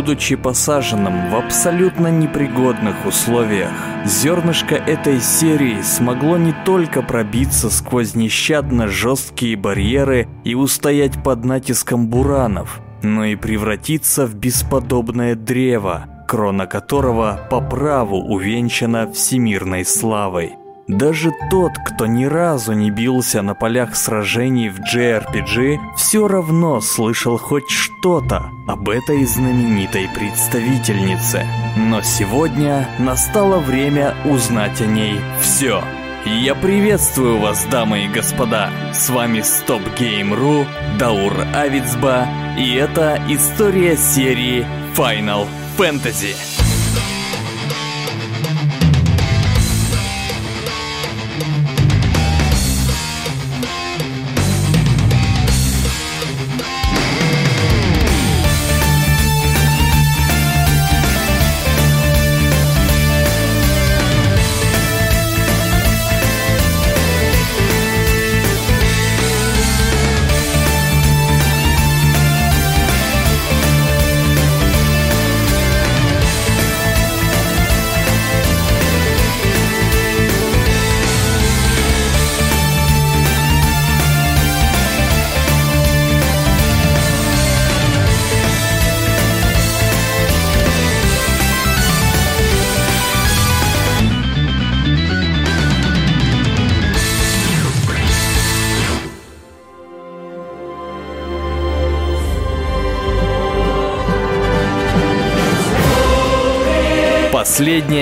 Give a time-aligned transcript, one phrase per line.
[0.00, 3.70] Будучи посаженным в абсолютно непригодных условиях,
[4.06, 12.08] зернышко этой серии смогло не только пробиться сквозь нещадно жесткие барьеры и устоять под натиском
[12.08, 20.59] буранов, но и превратиться в бесподобное древо, крона которого по праву увенчана всемирной славой.
[20.90, 27.38] Даже тот, кто ни разу не бился на полях сражений в JRPG, все равно слышал
[27.38, 31.46] хоть что-то об этой знаменитой представительнице.
[31.76, 35.80] Но сегодня настало время узнать о ней все.
[36.26, 38.68] Я приветствую вас, дамы и господа.
[38.92, 40.66] С вами Stop Game.ru,
[40.98, 42.26] Даур Авицба,
[42.58, 45.46] и это история серии Final
[45.78, 46.34] Fantasy.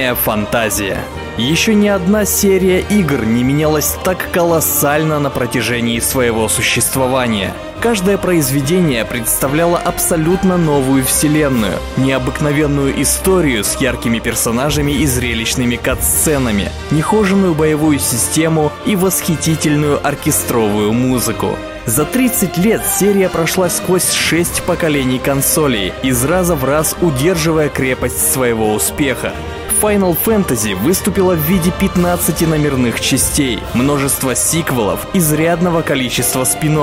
[0.09, 0.99] Последняя фантазия.
[1.37, 7.53] Еще ни одна серия игр не менялась так колоссально на протяжении своего существования.
[7.81, 17.55] Каждое произведение представляло абсолютно новую вселенную, необыкновенную историю с яркими персонажами и зрелищными кат-сценами, нехоженную
[17.55, 21.51] боевую систему и восхитительную оркестровую музыку.
[21.87, 28.33] За 30 лет серия прошла сквозь 6 поколений консолей, из раза в раз удерживая крепость
[28.33, 29.33] своего успеха.
[29.81, 36.79] Final Fantasy выступила в виде 15 номерных частей, множества сиквелов, изрядного количества спин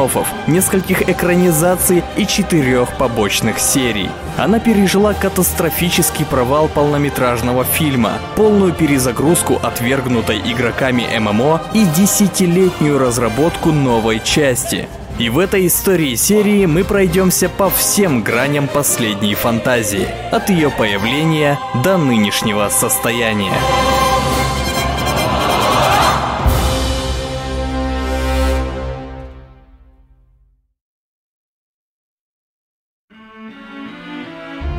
[0.48, 4.10] нескольких экранизаций и четырех побочных серий.
[4.38, 14.22] Она пережила катастрофический провал полнометражного фильма, полную перезагрузку отвергнутой игроками ММО и десятилетнюю разработку новой
[14.24, 14.88] части.
[15.18, 21.58] И в этой истории серии мы пройдемся по всем граням последней фантазии, от ее появления
[21.84, 23.54] до нынешнего состояния.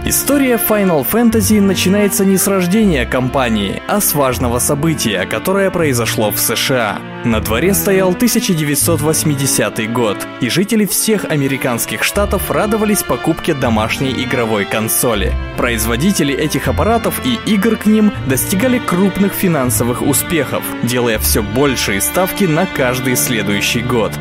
[0.08, 6.38] История Final Fantasy начинается не с рождения компании, а с важного события, которое произошло в
[6.38, 7.00] США.
[7.24, 15.34] На дворе стоял 1980 год, и жители всех американских штатов радовались покупке домашней игровой консоли.
[15.56, 22.44] Производители этих аппаратов и игр к ним достигали крупных финансовых успехов, делая все большие ставки
[22.44, 24.12] на каждый следующий год.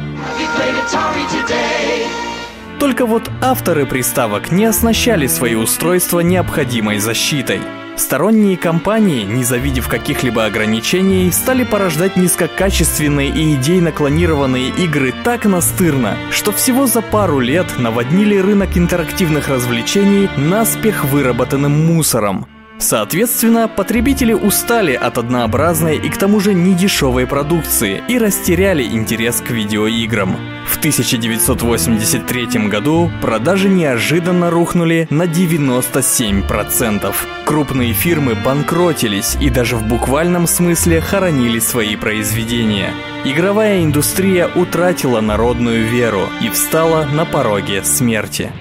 [2.86, 7.60] Только вот авторы приставок не оснащали свои устройства необходимой защитой.
[7.98, 16.16] Сторонние компании, не завидев каких-либо ограничений, стали порождать низкокачественные и идейно клонированные игры так настырно,
[16.30, 22.46] что всего за пару лет наводнили рынок интерактивных развлечений наспех выработанным мусором.
[22.78, 29.50] Соответственно, потребители устали от однообразной и к тому же недешевой продукции и растеряли интерес к
[29.50, 30.38] видеоиграм.
[30.68, 37.14] В 1983 году продажи неожиданно рухнули на 97%.
[37.46, 42.92] Крупные фирмы банкротились и даже в буквальном смысле хоронили свои произведения.
[43.24, 48.52] Игровая индустрия утратила народную веру и встала на пороге смерти.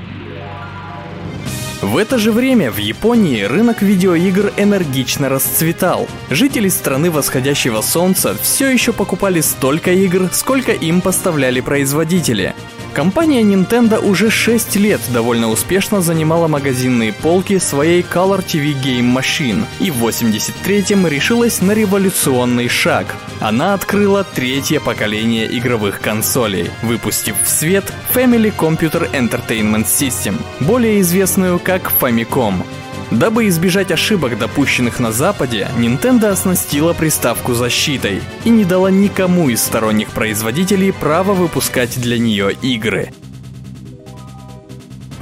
[1.84, 6.08] В это же время в Японии рынок видеоигр энергично расцветал.
[6.30, 12.54] Жители страны восходящего солнца все еще покупали столько игр, сколько им поставляли производители.
[12.94, 19.64] Компания Nintendo уже 6 лет довольно успешно занимала магазинные полки своей Color TV Game Machine
[19.80, 23.06] и в 83-м решилась на революционный шаг.
[23.40, 27.84] Она открыла третье поколение игровых консолей, выпустив в свет
[28.14, 32.54] Family Computer Entertainment System, более известную как Famicom.
[33.10, 39.62] Дабы избежать ошибок, допущенных на Западе, Nintendo оснастила приставку защитой и не дала никому из
[39.62, 43.12] сторонних производителей права выпускать для нее игры.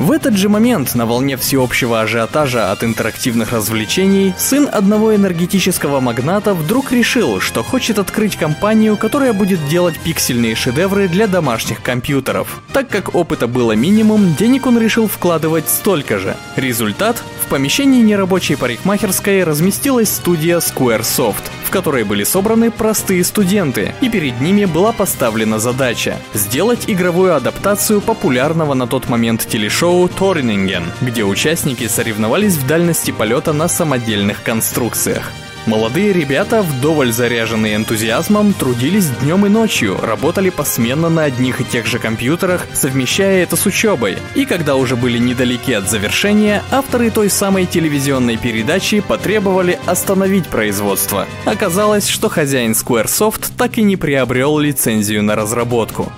[0.02, 6.54] В этот же момент, на волне всеобщего ажиотажа от интерактивных развлечений, сын одного энергетического магната
[6.54, 12.62] вдруг решил, что хочет открыть компанию, которая будет делать пиксельные шедевры для домашних компьютеров.
[12.72, 16.36] Так как опыта было минимум, денег он решил вкладывать столько же.
[16.56, 17.22] Результат–
[17.52, 24.64] помещении нерабочей парикмахерской разместилась студия Squaresoft, в которой были собраны простые студенты, и перед ними
[24.64, 32.54] была поставлена задача– сделать игровую адаптацию популярного на тот момент телешоу Торнинген, где участники соревновались
[32.54, 35.30] в дальности полета на самодельных конструкциях.
[35.64, 41.86] Молодые ребята, вдоволь заряженные энтузиазмом, трудились днем и ночью, работали посменно на одних и тех
[41.86, 44.18] же компьютерах, совмещая это с учебой.
[44.34, 51.28] И когда уже были недалеки от завершения, авторы той самой телевизионной передачи потребовали остановить производство.
[51.44, 56.10] Оказалось, что хозяин Squaresoft так и не приобрел лицензию на разработку.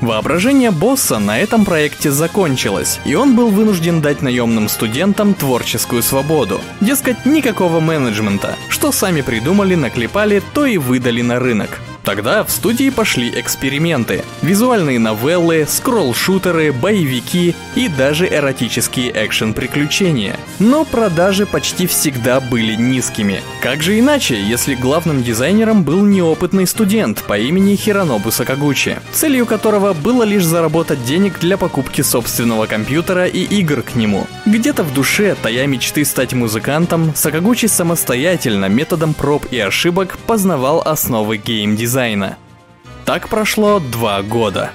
[0.00, 6.60] Воображение босса на этом проекте закончилось, и он был вынужден дать наемным студентам творческую свободу.
[6.80, 8.54] Дескать, никакого менеджмента.
[8.68, 11.80] Что сами придумали, наклепали, то и выдали на рынок.
[12.08, 14.24] Тогда в студии пошли эксперименты.
[14.40, 20.40] Визуальные новеллы, скролл-шутеры, боевики и даже эротические экшен-приключения.
[20.58, 23.42] Но продажи почти всегда были низкими.
[23.62, 29.92] Как же иначе, если главным дизайнером был неопытный студент по имени Хиронобу Сакагучи, целью которого
[29.92, 34.26] было лишь заработать денег для покупки собственного компьютера и игр к нему.
[34.46, 41.36] Где-то в душе, тая мечты стать музыкантом, Сакагучи самостоятельно методом проб и ошибок познавал основы
[41.36, 42.36] геймдизайна дизайна.
[43.04, 44.70] Так прошло два года.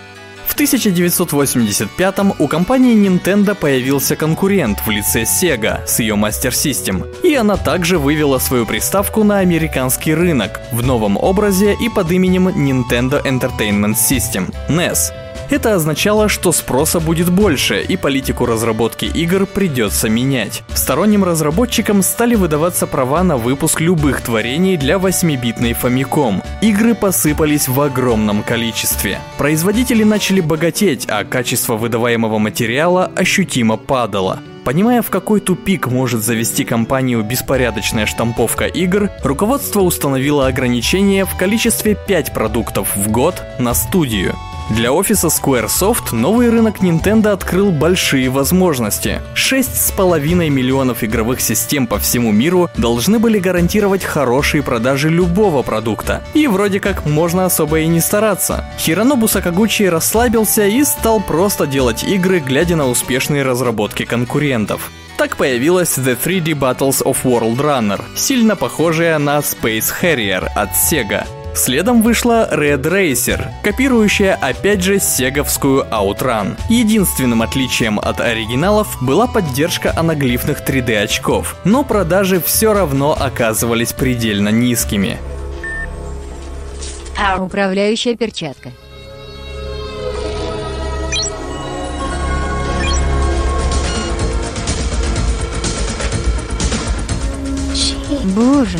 [0.46, 7.34] В 1985 у компании Nintendo появился конкурент в лице Sega с ее Master System, и
[7.34, 13.24] она также вывела свою приставку на американский рынок в новом образе и под именем Nintendo
[13.24, 15.14] Entertainment System NES.
[15.54, 20.64] Это означало, что спроса будет больше, и политику разработки игр придется менять.
[20.74, 26.44] Сторонним разработчикам стали выдаваться права на выпуск любых творений для 8-битной Famicom.
[26.64, 29.20] Игры посыпались в огромном количестве.
[29.38, 34.40] Производители начали богатеть, а качество выдаваемого материала ощутимо падало.
[34.66, 41.94] Понимая, в какой тупик может завести компанию беспорядочная штамповка игр, руководство установило ограничение в количестве
[41.94, 44.34] 5 продуктов в год на студию.
[44.70, 49.22] Для офиса Squaresoft новый рынок Nintendo открыл большие возможности.
[49.36, 56.24] 6,5 миллионов игровых систем по всему миру должны были гарантировать хорошие продажи любого продукта.
[56.34, 58.66] И вроде как можно особо и не стараться.
[58.80, 64.92] Хиронобу Сакагучи расслабился и стал просто делать игры, глядя на успешные разработки конкурентов.
[65.18, 71.28] Так появилась The 3D Battles of World Runner, сильно похожая на Space Harrier от Sega.
[71.56, 76.58] Следом вышла Red Racer, копирующая опять же сеговскую Outrun.
[76.68, 84.50] Единственным отличием от оригиналов была поддержка анаглифных 3D очков, но продажи все равно оказывались предельно
[84.50, 85.18] низкими.
[87.38, 88.72] Управляющая перчатка.
[98.36, 98.80] Боже,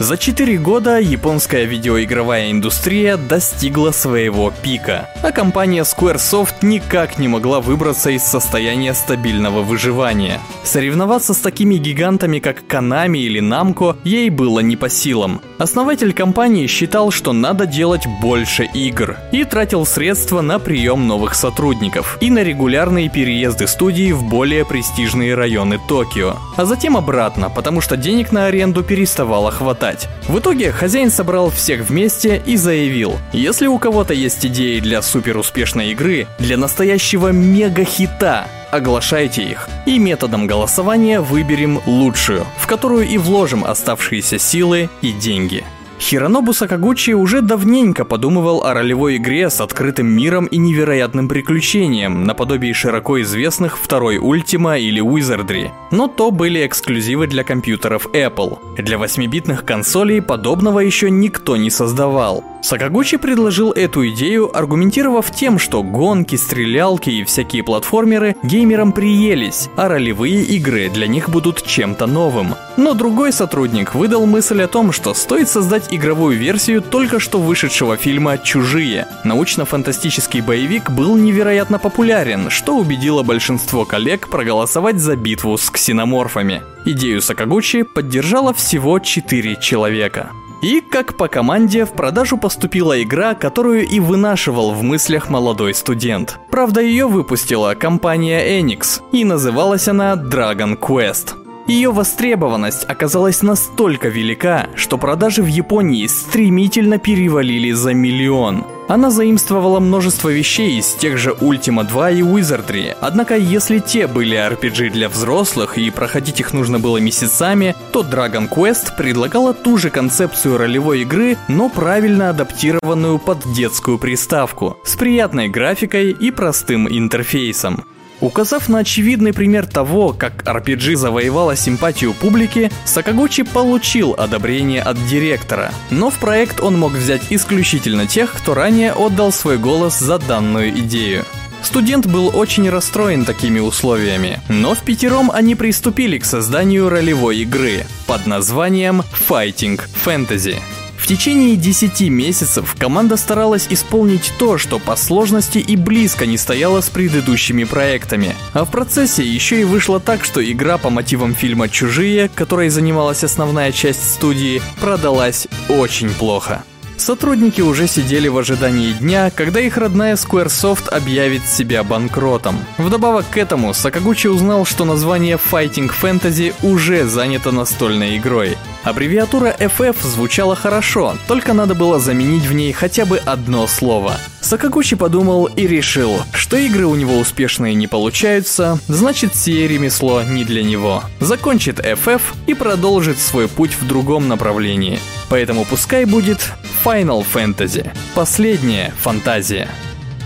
[0.00, 7.60] за 4 года японская видеоигровая индустрия достигла своего пика, а компания Squaresoft никак не могла
[7.60, 10.40] выбраться из состояния стабильного выживания.
[10.64, 15.42] Соревноваться с такими гигантами, как Konami или Namco, ей было не по силам.
[15.58, 22.16] Основатель компании считал, что надо делать больше игр, и тратил средства на прием новых сотрудников
[22.22, 27.98] и на регулярные переезды студии в более престижные районы Токио, а затем обратно, потому что
[27.98, 30.08] денег на аренду переставало хватать продать.
[30.28, 35.36] В итоге хозяин собрал всех вместе и заявил, если у кого-то есть идеи для супер
[35.36, 39.68] успешной игры, для настоящего мега-хита, оглашайте их.
[39.86, 45.64] И методом голосования выберем лучшую, в которую и вложим оставшиеся силы и деньги.
[46.00, 52.72] Хиронобу Сакагучи уже давненько подумывал о ролевой игре с открытым миром и невероятным приключением, наподобие
[52.72, 55.70] широко известных второй Ультима или Wizardry.
[55.90, 58.58] Но то были эксклюзивы для компьютеров Apple.
[58.78, 62.42] Для 8-битных консолей подобного еще никто не создавал.
[62.62, 69.88] Сакагучи предложил эту идею, аргументировав тем, что гонки, стрелялки и всякие платформеры геймерам приелись, а
[69.88, 72.54] ролевые игры для них будут чем-то новым.
[72.76, 77.96] Но другой сотрудник выдал мысль о том, что стоит создать игровую версию только что вышедшего
[77.96, 79.06] фильма «Чужие».
[79.24, 86.62] Научно-фантастический боевик был невероятно популярен, что убедило большинство коллег проголосовать за битву с ксеноморфами.
[86.84, 90.30] Идею Сакагучи поддержало всего 4 человека.
[90.62, 96.38] И, как по команде, в продажу поступила игра, которую и вынашивал в мыслях молодой студент.
[96.50, 101.39] Правда, ее выпустила компания Enix, и называлась она Dragon Quest.
[101.70, 108.64] Ее востребованность оказалась настолько велика, что продажи в Японии стремительно перевалили за миллион.
[108.88, 114.36] Она заимствовала множество вещей из тех же Ultima 2 и Wizardry, однако если те были
[114.36, 119.90] RPG для взрослых и проходить их нужно было месяцами, то Dragon Quest предлагала ту же
[119.90, 127.84] концепцию ролевой игры, но правильно адаптированную под детскую приставку, с приятной графикой и простым интерфейсом.
[128.20, 135.72] Указав на очевидный пример того, как RPG завоевала симпатию публики, Сакагучи получил одобрение от директора,
[135.90, 140.70] но в проект он мог взять исключительно тех, кто ранее отдал свой голос за данную
[140.80, 141.24] идею.
[141.62, 147.86] Студент был очень расстроен такими условиями, но в пятером они приступили к созданию ролевой игры
[148.06, 150.56] под названием Fighting Fantasy.
[151.00, 156.82] В течение 10 месяцев команда старалась исполнить то, что по сложности и близко не стояло
[156.82, 158.36] с предыдущими проектами.
[158.52, 163.24] А в процессе еще и вышло так, что игра по мотивам фильма «Чужие», которой занималась
[163.24, 166.62] основная часть студии, продалась очень плохо.
[167.00, 172.58] Сотрудники уже сидели в ожидании дня, когда их родная Squaresoft объявит себя банкротом.
[172.76, 178.58] Вдобавок к этому, Сакагучи узнал, что название Fighting Fantasy уже занято настольной игрой.
[178.84, 184.18] Аббревиатура FF звучала хорошо, только надо было заменить в ней хотя бы одно слово.
[184.40, 190.44] Сакагучи подумал и решил, что игры у него успешные не получаются, значит сие ремесло не
[190.44, 191.04] для него.
[191.20, 194.98] Закончит FF и продолжит свой путь в другом направлении.
[195.28, 196.52] Поэтому пускай будет
[196.84, 197.90] Final Fantasy.
[198.14, 199.68] Последняя фантазия.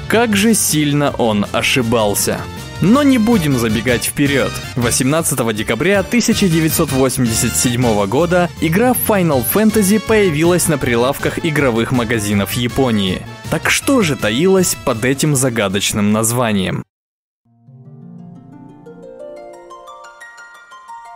[0.09, 2.41] Как же сильно он ошибался.
[2.81, 4.53] Но не будем забегать вперед.
[4.77, 13.23] 18 декабря 1987 года игра Final Fantasy появилась на прилавках игровых магазинов Японии.
[13.51, 16.83] Так что же таилось под этим загадочным названием?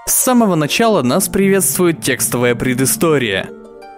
[0.06, 3.48] С самого начала нас приветствует текстовая предыстория.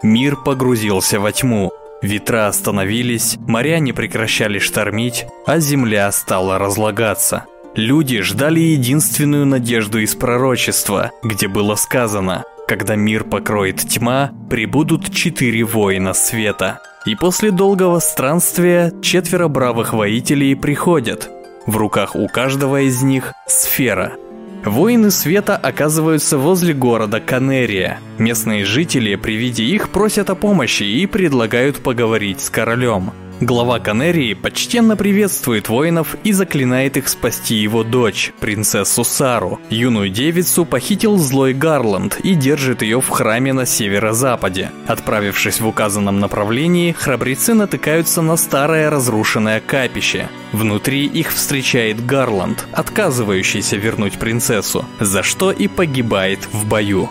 [0.02, 1.72] Мир погрузился во тьму.
[2.02, 7.44] Ветра остановились, моря не прекращали штормить, а земля стала разлагаться.
[7.74, 15.64] Люди ждали единственную надежду из пророчества, где было сказано «Когда мир покроет тьма, прибудут четыре
[15.64, 16.80] воина света».
[17.06, 21.30] И после долгого странствия четверо бравых воителей приходят.
[21.66, 24.12] В руках у каждого из них сфера–
[24.64, 27.98] Воины света оказываются возле города Канерия.
[28.18, 33.12] Местные жители при виде их просят о помощи и предлагают поговорить с королем.
[33.40, 39.58] Глава Канерии почтенно приветствует воинов и заклинает их спасти его дочь, принцессу Сару.
[39.70, 44.70] Юную девицу похитил злой Гарланд и держит ее в храме на северо-западе.
[44.86, 50.28] Отправившись в указанном направлении, храбрецы натыкаются на старое разрушенное капище.
[50.52, 57.08] Внутри их встречает Гарланд, отказывающийся вернуть принцессу, за что и погибает в бою.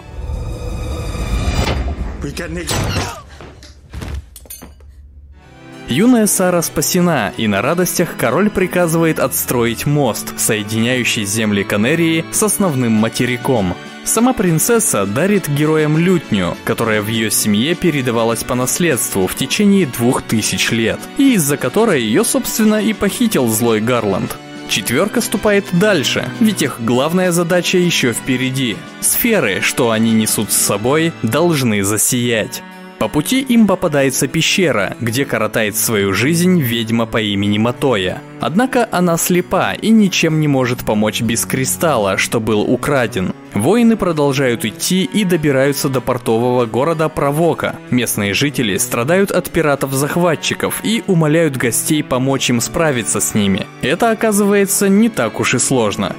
[5.90, 12.92] Юная Сара спасена, и на радостях король приказывает отстроить мост, соединяющий земли Канерии с основным
[12.92, 13.76] материком.
[14.06, 20.22] Сама принцесса дарит героям лютню, которая в ее семье передавалась по наследству в течение двух
[20.22, 24.38] тысяч лет, и из-за которой ее, собственно, и похитил злой Гарланд.
[24.70, 28.78] Четверка ступает дальше, ведь их главная задача еще впереди.
[29.00, 32.62] Сферы, что они несут с собой, должны засиять.
[33.00, 38.22] По пути им попадается пещера, где коротает свою жизнь ведьма по имени Матоя.
[38.42, 43.34] Однако она слепа и ничем не может помочь без кристалла, что был украден.
[43.54, 47.78] Воины продолжают идти и добираются до портового города Провока.
[47.90, 53.66] Местные жители страдают от пиратов-захватчиков и умоляют гостей помочь им справиться с ними.
[53.82, 56.16] Это оказывается не так уж и сложно.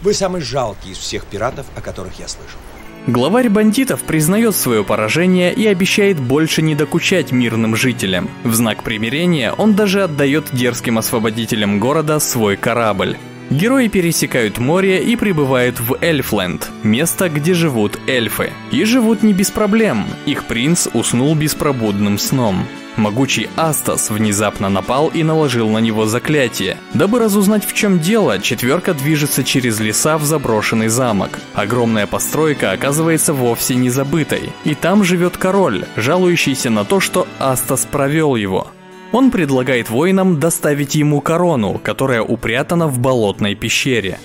[0.00, 2.60] Вы самый жалкий из всех пиратов, о которых я слышал.
[3.06, 8.28] Главарь бандитов признает свое поражение и обещает больше не докучать мирным жителям.
[8.42, 13.16] В знак примирения он даже отдает дерзким освободителям города свой корабль.
[13.48, 18.50] Герои пересекают море и прибывают в Эльфленд, место, где живут эльфы.
[18.72, 22.66] И живут не без проблем, их принц уснул беспробудным сном.
[22.96, 26.78] Могучий Астас внезапно напал и наложил на него заклятие.
[26.94, 31.38] Дабы разузнать в чем дело, четверка движется через леса в заброшенный замок.
[31.54, 34.50] Огромная постройка оказывается вовсе не забытой.
[34.64, 38.68] И там живет король, жалующийся на то, что Астас провел его.
[39.12, 44.18] Он предлагает воинам доставить ему корону, которая упрятана в болотной пещере.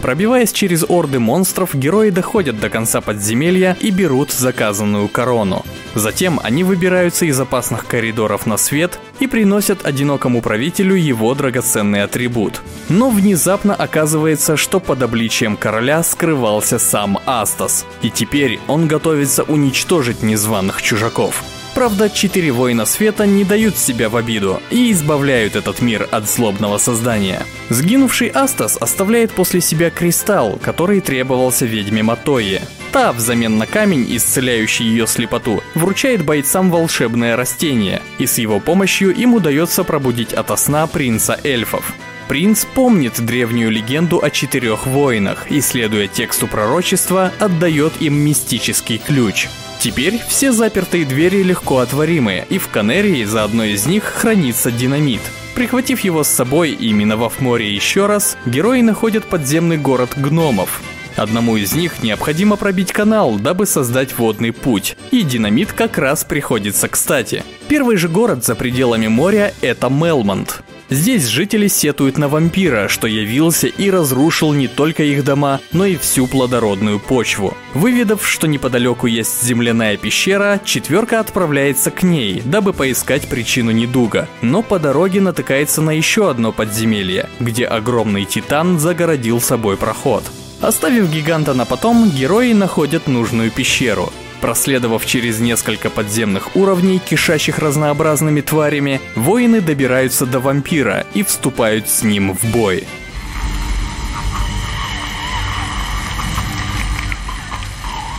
[0.00, 5.64] Пробиваясь через орды монстров, герои доходят до конца подземелья и берут заказанную корону.
[5.94, 12.60] Затем они выбираются из опасных коридоров на свет и приносят одинокому правителю его драгоценный атрибут.
[12.88, 20.22] Но внезапно оказывается, что под обличием короля скрывался сам Астас, и теперь он готовится уничтожить
[20.22, 21.42] незваных чужаков.
[21.76, 26.78] Правда, четыре воина света не дают себя в обиду и избавляют этот мир от злобного
[26.78, 27.42] создания.
[27.68, 32.62] Сгинувший Астас оставляет после себя кристалл, который требовался ведьме Матойе.
[32.92, 39.14] Та, взамен на камень, исцеляющий ее слепоту, вручает бойцам волшебное растение, и с его помощью
[39.14, 41.92] им удается пробудить ото сна принца эльфов.
[42.26, 49.48] Принц помнит древнюю легенду о четырех воинах и, следуя тексту пророчества, отдает им мистический ключ.
[49.86, 55.20] Теперь все запертые двери легко отворимые, и в Канерии за одной из них хранится динамит.
[55.54, 60.82] Прихватив его с собой и миновав море еще раз, герои находят подземный город гномов.
[61.14, 66.88] Одному из них необходимо пробить канал, дабы создать водный путь, и динамит как раз приходится
[66.88, 67.44] кстати.
[67.68, 70.64] Первый же город за пределами моря– это Мелмонт.
[70.88, 75.96] Здесь жители сетуют на вампира, что явился и разрушил не только их дома, но и
[75.96, 77.56] всю плодородную почву.
[77.74, 84.28] Выведав, что неподалеку есть земляная пещера, четверка отправляется к ней, дабы поискать причину недуга.
[84.42, 90.22] Но по дороге натыкается на еще одно подземелье, где огромный титан загородил собой проход.
[90.60, 94.12] Оставив гиганта на потом, герои находят нужную пещеру.
[94.40, 102.02] Проследовав через несколько подземных уровней, кишащих разнообразными тварями, воины добираются до вампира и вступают с
[102.02, 102.86] ним в бой.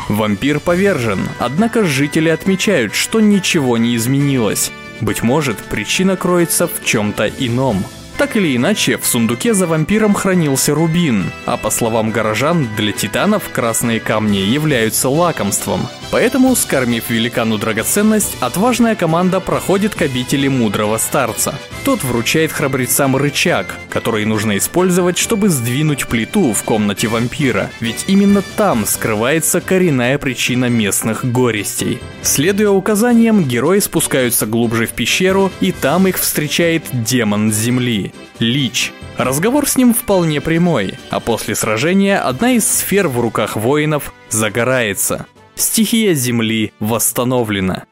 [0.10, 4.72] Вампир повержен, однако жители отмечают, что ничего не изменилось.
[5.02, 7.86] Быть может, причина кроется в чем-то ином–
[8.18, 13.50] так или иначе, в сундуке за вампиром хранился рубин, а по словам горожан, для титанов
[13.54, 15.88] красные камни являются лакомством.
[16.10, 21.54] Поэтому, скормив великану драгоценность, отважная команда проходит к обители мудрого старца.
[21.84, 28.42] Тот вручает храбрецам рычаг, который нужно использовать, чтобы сдвинуть плиту в комнате вампира, ведь именно
[28.56, 32.00] там скрывается коренная причина местных горестей.
[32.22, 38.07] Следуя указаниям, герои спускаются глубже в пещеру, и там их встречает демон земли–
[38.40, 38.94] Лич.
[39.18, 45.26] Разговор с ним вполне прямой, а после сражения одна из сфер в руках воинов загорается.
[45.56, 47.86] Стихия Земли восстановлена.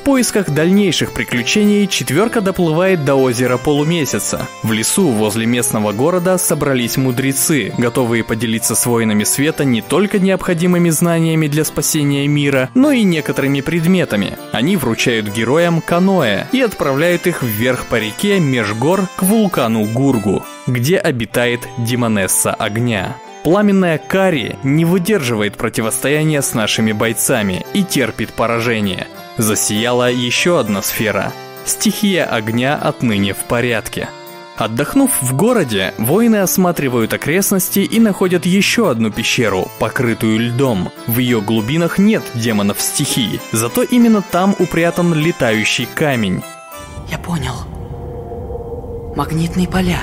[0.00, 4.48] В поисках дальнейших приключений четверка доплывает до озера Полумесяца.
[4.62, 10.88] В лесу возле местного города собрались мудрецы, готовые поделиться с воинами света не только необходимыми
[10.88, 14.38] знаниями для спасения мира, но и некоторыми предметами.
[14.52, 20.42] Они вручают героям каноэ и отправляют их вверх по реке меж гор к вулкану Гургу,
[20.66, 23.18] где обитает Демонесса Огня.
[23.44, 29.06] Пламенная Кари не выдерживает противостояния с нашими бойцами и терпит поражение.
[29.36, 31.32] Засияла еще одна сфера.
[31.64, 34.08] Стихия огня отныне в порядке.
[34.56, 40.90] Отдохнув в городе, воины осматривают окрестности и находят еще одну пещеру, покрытую льдом.
[41.06, 46.42] В ее глубинах нет демонов стихии, зато именно там упрятан летающий камень.
[47.08, 47.54] Я понял.
[49.16, 50.00] Магнитные поля.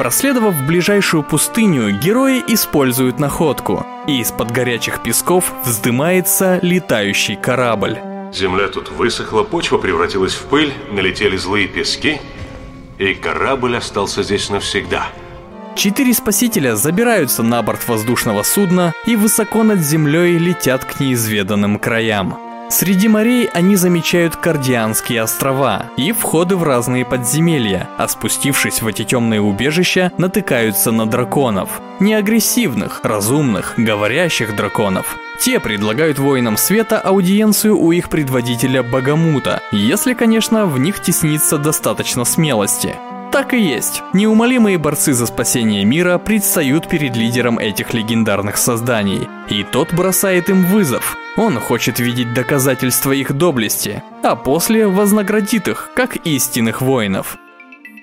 [0.00, 7.98] Проследовав в ближайшую пустыню, герои используют находку, и из-под горячих песков вздымается летающий корабль.
[8.32, 12.18] Земля тут высохла, почва превратилась в пыль, налетели злые пески,
[12.96, 15.06] и корабль остался здесь навсегда.
[15.76, 22.38] Четыре спасителя забираются на борт воздушного судна и высоко над землей летят к неизведанным краям.
[22.70, 29.04] Среди морей они замечают Кардианские острова и входы в разные подземелья, а спустившись в эти
[29.04, 31.80] темные убежища, натыкаются на драконов.
[31.98, 35.18] Не агрессивных, разумных, говорящих драконов.
[35.40, 42.24] Те предлагают воинам света аудиенцию у их предводителя Багамута, если, конечно, в них теснится достаточно
[42.24, 42.94] смелости.
[43.32, 44.02] Так и есть.
[44.12, 49.28] Неумолимые борцы за спасение мира предстают перед лидером этих легендарных созданий.
[49.48, 51.16] И тот бросает им вызов.
[51.36, 57.38] Он хочет видеть доказательства их доблести, а после вознаградит их, как истинных воинов.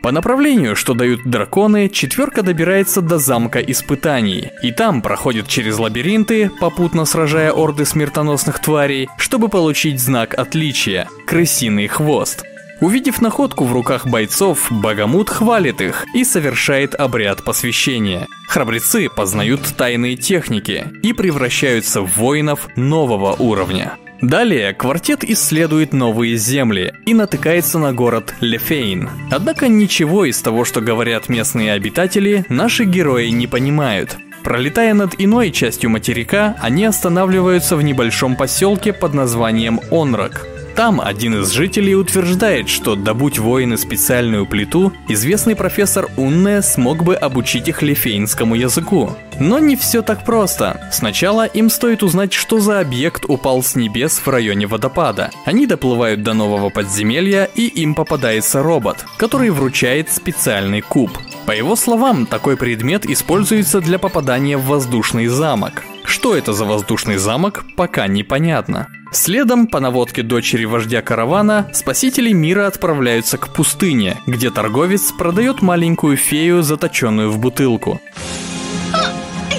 [0.02, 6.50] По направлению, что дают драконы, четверка добирается до замка испытаний, и там проходит через лабиринты,
[6.62, 12.46] попутно сражая орды смертоносных тварей, чтобы получить знак отличия– крысиный хвост–
[12.80, 18.28] Увидев находку в руках бойцов, Багамут хвалит их и совершает обряд посвящения.
[18.48, 23.94] Храбрецы познают тайные техники и превращаются в воинов нового уровня.
[24.22, 29.10] Далее квартет исследует новые земли и натыкается на город Лефейн.
[29.32, 34.18] Однако ничего из того, что говорят местные обитатели, наши герои не понимают.
[34.44, 40.48] Пролетая над иной частью материка, они останавливаются в небольшом поселке под названием Онрак.
[40.78, 47.16] Там один из жителей утверждает, что добудь воины специальную плиту, известный профессор Унне смог бы
[47.16, 49.10] обучить их лифейнскому языку.
[49.40, 50.88] Но не все так просто.
[50.92, 55.32] Сначала им стоит узнать, что за объект упал с небес в районе водопада.
[55.46, 61.10] Они доплывают до нового подземелья, и им попадается робот, который вручает специальный куб.
[61.48, 65.86] По его словам, такой предмет используется для попадания в воздушный замок.
[66.06, 68.88] Что это за воздушный замок, пока непонятно.
[69.12, 76.18] Следом, по наводке дочери вождя каравана, спасители мира отправляются к пустыне, где торговец продает маленькую
[76.18, 78.02] фею, заточенную в бутылку.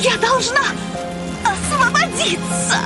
[0.00, 0.60] Я должна
[1.42, 2.76] освободиться!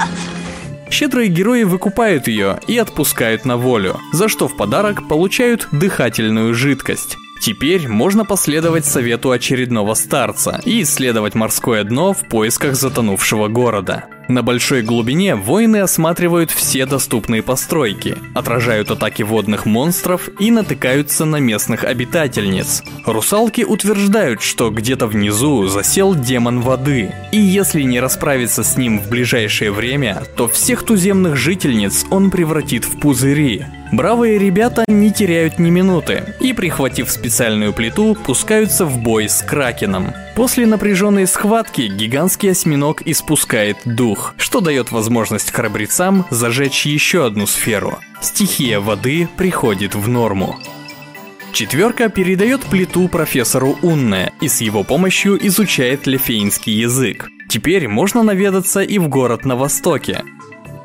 [0.91, 7.17] Щедрые герои выкупают ее и отпускают на волю, за что в подарок получают дыхательную жидкость.
[7.43, 14.05] Теперь можно последовать совету очередного старца и исследовать морское дно в поисках затонувшего города.
[14.33, 21.37] На большой глубине воины осматривают все доступные постройки, отражают атаки водных монстров и натыкаются на
[21.37, 22.83] местных обитательниц.
[23.05, 29.11] Русалки утверждают, что где-то внизу засел демон воды, и если не расправиться с ним в
[29.11, 33.67] ближайшее время, то всех туземных жительниц он превратит в пузыри.
[33.93, 40.15] Бравые ребята не теряют ни минуты и, прихватив специальную плиту, пускаются в бой с Кракеном.
[40.35, 47.99] После напряженной схватки гигантский осьминог испускает дух, что дает возможность храбрецам зажечь еще одну сферу.
[48.23, 50.59] Стихия воды приходит в норму.
[51.53, 57.29] Четверка передает плиту профессору Унне и с его помощью изучает лефейнский язык.
[57.51, 60.25] Теперь можно наведаться и в город на востоке.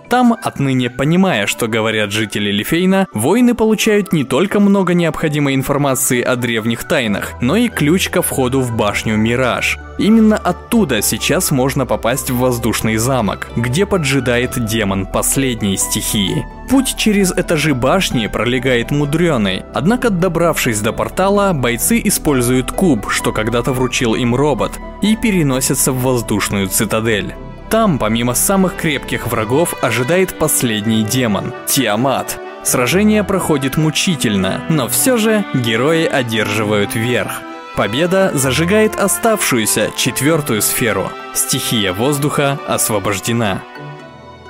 [0.09, 6.37] Там, отныне понимая, что говорят жители Лифейна, воины получают не только много необходимой информации о
[6.37, 9.77] древних тайнах, но и ключ ко входу в башню Мираж.
[9.97, 16.45] Именно оттуда сейчас можно попасть в воздушный замок, где поджидает демон последней стихии.
[16.69, 23.73] Путь через этажи башни пролегает мудреный, однако добравшись до портала, бойцы используют куб, что когда-то
[23.73, 27.33] вручил им робот, и переносятся в воздушную цитадель.
[27.69, 32.39] Там, помимо самых крепких врагов, ожидает последний демон– Тиамат.
[32.63, 37.41] Сражение проходит мучительно, но все же герои одерживают верх.
[37.75, 41.11] Победа зажигает оставшуюся четвертую сферу.
[41.33, 43.61] Стихия воздуха освобождена.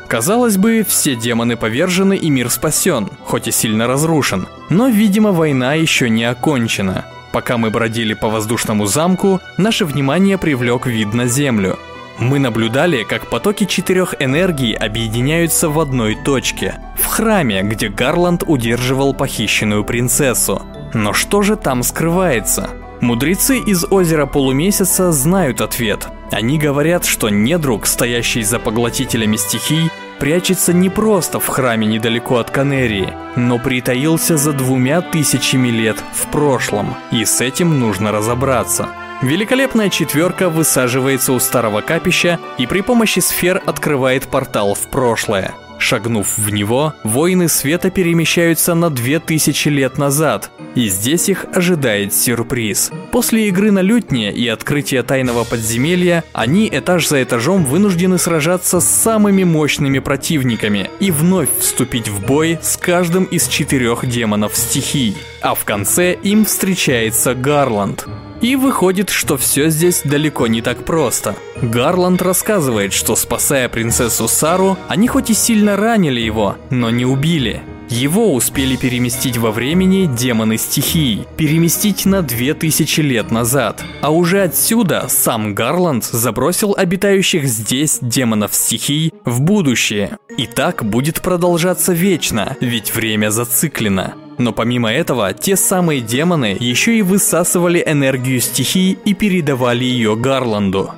[0.08, 4.48] Казалось бы, все демоны повержены и мир спасен, хоть и сильно разрушен.
[4.70, 7.06] Но, видимо, война еще не окончена.
[7.34, 11.78] Пока мы бродили по воздушному замку, наше внимание привлек вид на Землю.
[12.20, 19.14] Мы наблюдали, как потоки четырех энергий объединяются в одной точке, в храме, где Гарланд удерживал
[19.14, 20.64] похищенную принцессу.
[20.94, 22.72] Но что же там скрывается?
[23.02, 26.08] Мудрецы из озера Полумесяца знают ответ.
[26.32, 32.50] Они говорят, что недруг, стоящий за поглотителями стихий, прячется не просто в храме недалеко от
[32.50, 38.90] Канерии, но притаился за двумя тысячами лет в прошлом, и с этим нужно разобраться.
[39.22, 45.56] Великолепная четверка высаживается у старого капища и при помощи сфер открывает портал в прошлое.
[45.80, 52.92] Шагнув в него, воины света перемещаются на 2000 лет назад, и здесь их ожидает сюрприз.
[53.12, 58.88] После игры на лютне и открытия тайного подземелья, они этаж за этажом вынуждены сражаться с
[58.88, 65.16] самыми мощными противниками и вновь вступить в бой с каждым из четырех демонов стихий.
[65.42, 68.08] А в конце им встречается Гарланд,
[68.42, 71.36] и выходит, что все здесь далеко не так просто.
[71.62, 77.64] Гарланд рассказывает, что спасая принцессу Сару, они хоть и сильно ранили его, но не убили.
[77.90, 83.84] Его успели переместить во времени демоны стихии, переместить на 2000 лет назад.
[84.02, 90.18] А уже отсюда сам Гарланд забросил обитающих здесь демонов стихий в будущее.
[90.38, 94.27] И так будет продолжаться вечно, ведь время зациклено.
[94.38, 100.92] Но помимо этого, те самые демоны еще и высасывали энергию стихий и передавали ее Гарланду.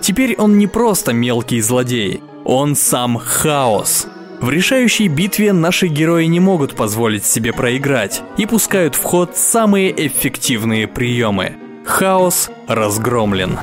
[0.00, 4.06] Теперь он не просто мелкий злодей, он сам хаос.
[4.40, 10.06] В решающей битве наши герои не могут позволить себе проиграть и пускают в ход самые
[10.06, 11.56] эффективные приемы.
[11.86, 13.58] Хаос разгромлен.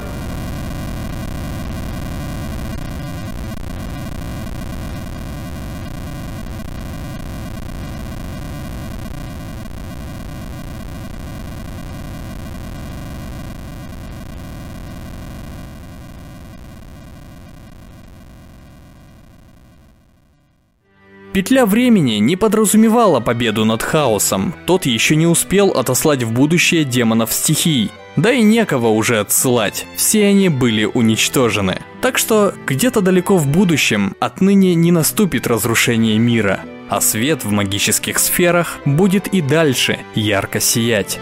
[21.34, 24.54] Петля времени не подразумевала победу над хаосом.
[24.68, 27.90] Тот еще не успел отослать в будущее демонов стихий.
[28.16, 31.82] Да и некого уже отсылать, все они были уничтожены.
[32.02, 38.20] Так что где-то далеко в будущем отныне не наступит разрушение мира, а свет в магических
[38.20, 41.20] сферах будет и дальше ярко сиять.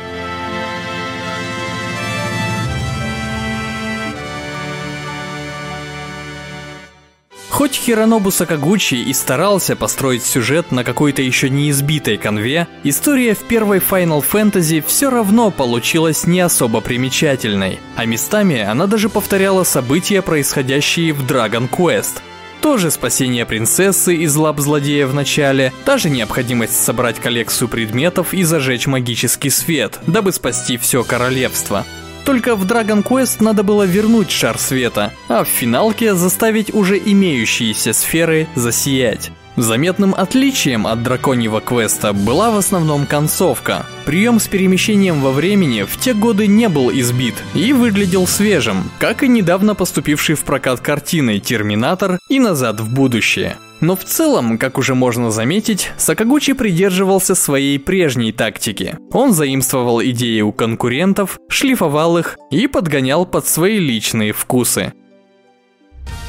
[7.51, 13.39] Хоть Хиронобу Сакагучи и старался построить сюжет на какой-то еще не избитой конве, история в
[13.39, 20.21] первой Final Fantasy все равно получилась не особо примечательной, а местами она даже повторяла события,
[20.21, 22.21] происходящие в Dragon Quest.
[22.61, 28.43] Тоже спасение принцессы из лап злодея в начале, та же необходимость собрать коллекцию предметов и
[28.43, 31.85] зажечь магический свет, дабы спасти все королевство.
[32.25, 37.93] Только в Dragon Quest надо было вернуть шар света, а в финалке заставить уже имеющиеся
[37.93, 39.31] сферы засиять.
[39.57, 43.85] Заметным отличием от драконьего квеста была в основном концовка.
[44.05, 49.23] Прием с перемещением во времени в те годы не был избит и выглядел свежим, как
[49.23, 53.57] и недавно поступивший в прокат картины «Терминатор» и «Назад в будущее».
[53.81, 58.97] Но в целом, как уже можно заметить, Сакагучи придерживался своей прежней тактики.
[59.11, 64.93] Он заимствовал идеи у конкурентов, шлифовал их и подгонял под свои личные вкусы.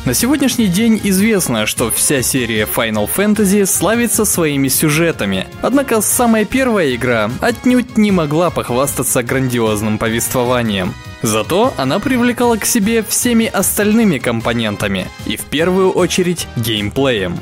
[0.04, 5.46] На сегодняшний день известно, что вся серия Final Fantasy славится своими сюжетами.
[5.62, 10.92] Однако самая первая игра отнюдь не могла похвастаться грандиозным повествованием.
[11.22, 17.38] Зато она привлекала к себе всеми остальными компонентами, и в первую очередь геймплеем.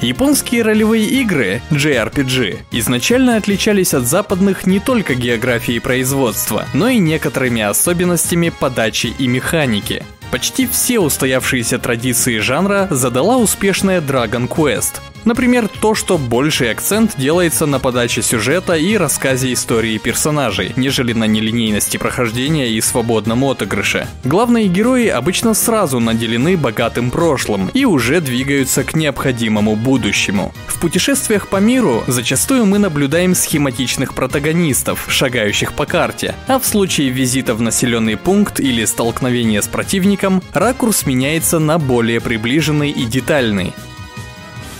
[0.00, 7.62] Японские ролевые игры, JRPG, изначально отличались от западных не только географией производства, но и некоторыми
[7.62, 10.02] особенностями подачи и механики.
[10.32, 15.11] Почти все устоявшиеся традиции жанра задала успешная Dragon Quest.
[15.24, 21.24] Например, то, что больший акцент делается на подаче сюжета и рассказе истории персонажей, нежели на
[21.24, 24.06] нелинейности прохождения и свободном отыгрыше.
[24.24, 30.52] Главные герои обычно сразу наделены богатым прошлым и уже двигаются к необходимому будущему.
[30.66, 37.10] В путешествиях по миру зачастую мы наблюдаем схематичных протагонистов, шагающих по карте, а в случае
[37.10, 43.72] визита в населенный пункт или столкновения с противником, ракурс меняется на более приближенный и детальный.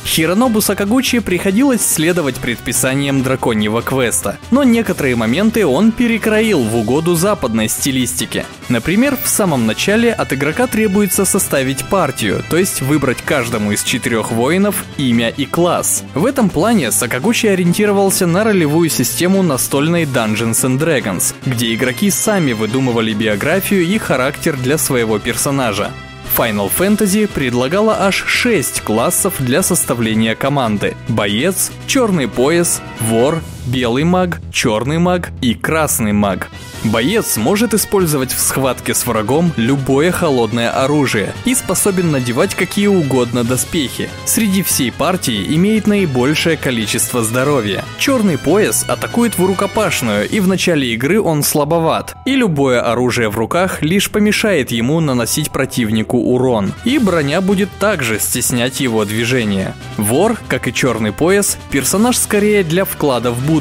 [0.04, 7.68] Хиронобу Сакагучи приходилось следовать предписаниям драконьего квеста, но некоторые моменты он перекроил в угоду западной
[7.68, 8.44] стилистике.
[8.68, 14.32] Например, в самом начале от игрока требуется составить партию, то есть выбрать каждому из четырех
[14.32, 16.04] воинов имя и класс.
[16.14, 22.52] В этом плане Сакагучи ориентировался на ролевую систему настольной Dungeons and Dragons, где игроки сами
[22.52, 25.90] выдумывали биографию и характер для своего персонажа.
[26.36, 30.96] Final Fantasy предлагала аж 6 классов для составления команды.
[31.08, 36.48] Боец, черный пояс, вор, белый маг, черный маг и красный маг.
[36.84, 43.44] Боец может использовать в схватке с врагом любое холодное оружие и способен надевать какие угодно
[43.44, 44.10] доспехи.
[44.24, 47.84] Среди всей партии имеет наибольшее количество здоровья.
[47.98, 53.38] Черный пояс атакует в рукопашную, и в начале игры он слабоват, и любое оружие в
[53.38, 59.74] руках лишь помешает ему наносить противнику урон, и броня будет также стеснять его движение.
[59.98, 63.51] Вор, как и черный пояс, персонаж скорее для вклада в будущее.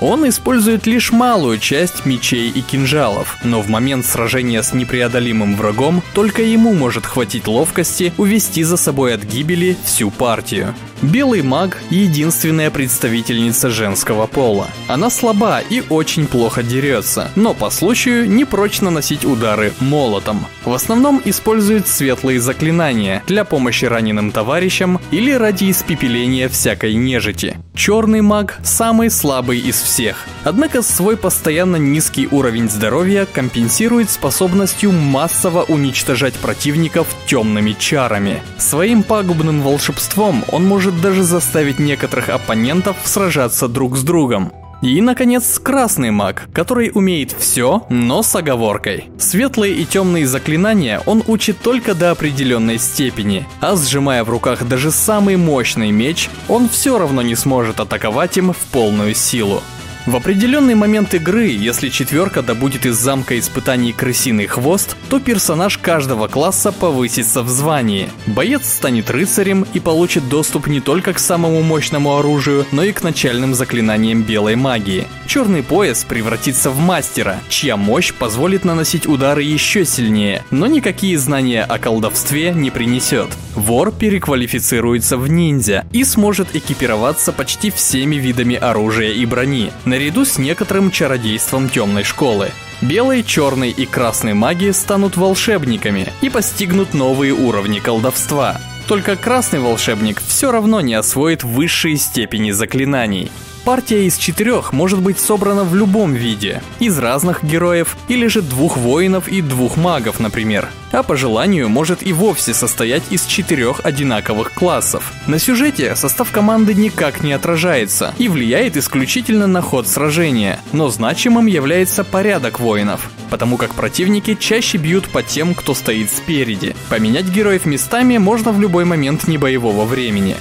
[0.00, 6.02] Он использует лишь малую часть мечей и кинжалов, но в момент сражения с непреодолимым врагом
[6.14, 10.74] только ему может хватить ловкости увести за собой от гибели всю партию.
[11.02, 14.68] Белый маг– единственная представительница женского пола.
[14.88, 20.46] Она слаба и очень плохо дерется, но по случаю не прочь наносить удары молотом.
[20.64, 27.56] В основном использует светлые заклинания для помощи раненым товарищам или ради испепеления всякой нежити.
[27.74, 35.62] Черный маг– самый слабый из всех, однако свой постоянно низкий уровень здоровья компенсирует способностью массово
[35.64, 38.42] уничтожать противников темными чарами.
[38.56, 44.52] Своим пагубным волшебством он может может даже заставить некоторых оппонентов сражаться друг с другом.
[44.82, 49.06] И, наконец, красный маг, который умеет все, но с оговоркой.
[49.18, 54.92] Светлые и темные заклинания он учит только до определенной степени, а сжимая в руках даже
[54.92, 59.62] самый мощный меч, он все равно не сможет атаковать им в полную силу.
[60.06, 66.28] В определенный момент игры, если четверка добудет из замка испытаний крысиный хвост, то персонаж каждого
[66.28, 68.08] класса повысится в звании.
[68.28, 73.02] Боец станет рыцарем и получит доступ не только к самому мощному оружию, но и к
[73.02, 75.08] начальным заклинаниям белой магии.
[75.26, 81.64] Черный пояс превратится в мастера, чья мощь позволит наносить удары еще сильнее, но никакие знания
[81.64, 83.30] о колдовстве не принесет.
[83.56, 90.36] Вор переквалифицируется в ниндзя и сможет экипироваться почти всеми видами оружия и брони наряду с
[90.36, 92.50] некоторым чародейством темной школы.
[92.82, 98.60] Белый, черный и красный маги станут волшебниками и постигнут новые уровни колдовства.
[98.86, 103.32] Только красный волшебник все равно не освоит высшие степени заклинаний.
[103.66, 108.76] Партия из четырех может быть собрана в любом виде, из разных героев или же двух
[108.76, 110.68] воинов и двух магов, например.
[110.92, 115.12] А по желанию может и вовсе состоять из четырех одинаковых классов.
[115.26, 121.46] На сюжете состав команды никак не отражается и влияет исключительно на ход сражения, но значимым
[121.46, 126.76] является порядок воинов, потому как противники чаще бьют по тем, кто стоит спереди.
[126.88, 130.36] Поменять героев местами можно в любой момент небоевого времени.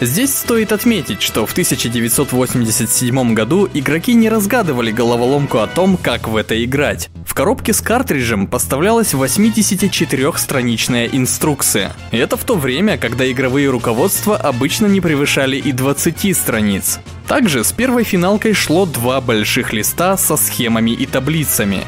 [0.00, 6.36] Здесь стоит отметить, что в 1987 году игроки не разгадывали головоломку о том, как в
[6.36, 7.10] это играть.
[7.24, 11.92] В коробке с картриджем поставлялась 84-страничная инструкция.
[12.12, 17.00] И это в то время, когда игровые руководства обычно не превышали и 20 страниц.
[17.26, 21.84] Также с первой финалкой шло два больших листа со схемами и таблицами.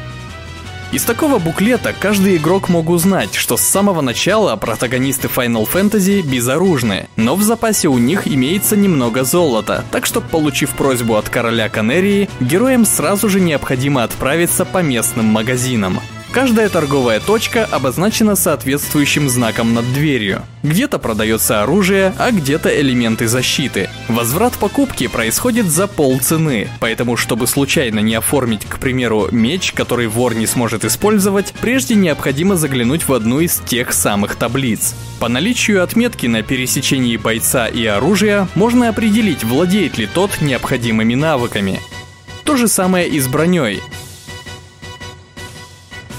[0.93, 7.09] Из такого буклета каждый игрок мог узнать, что с самого начала протагонисты Final Fantasy безоружны,
[7.17, 12.29] но в запасе у них имеется немного золота, так что, получив просьбу от короля Канерии,
[12.39, 15.99] героям сразу же необходимо отправиться по местным магазинам.
[16.37, 20.43] Каждая торговая точка обозначена соответствующим знаком над дверью.
[20.61, 23.89] Где-то продается оружие, а где-то элементы защиты.
[24.07, 30.35] Возврат покупки происходит за полцены, поэтому чтобы случайно не оформить, к примеру, меч, который вор
[30.35, 34.93] не сможет использовать, прежде необходимо заглянуть в одну из тех самых таблиц.
[35.19, 41.81] По наличию отметки на пересечении бойца и оружия можно определить, владеет ли тот необходимыми навыками.
[42.43, 43.81] То же самое и с броней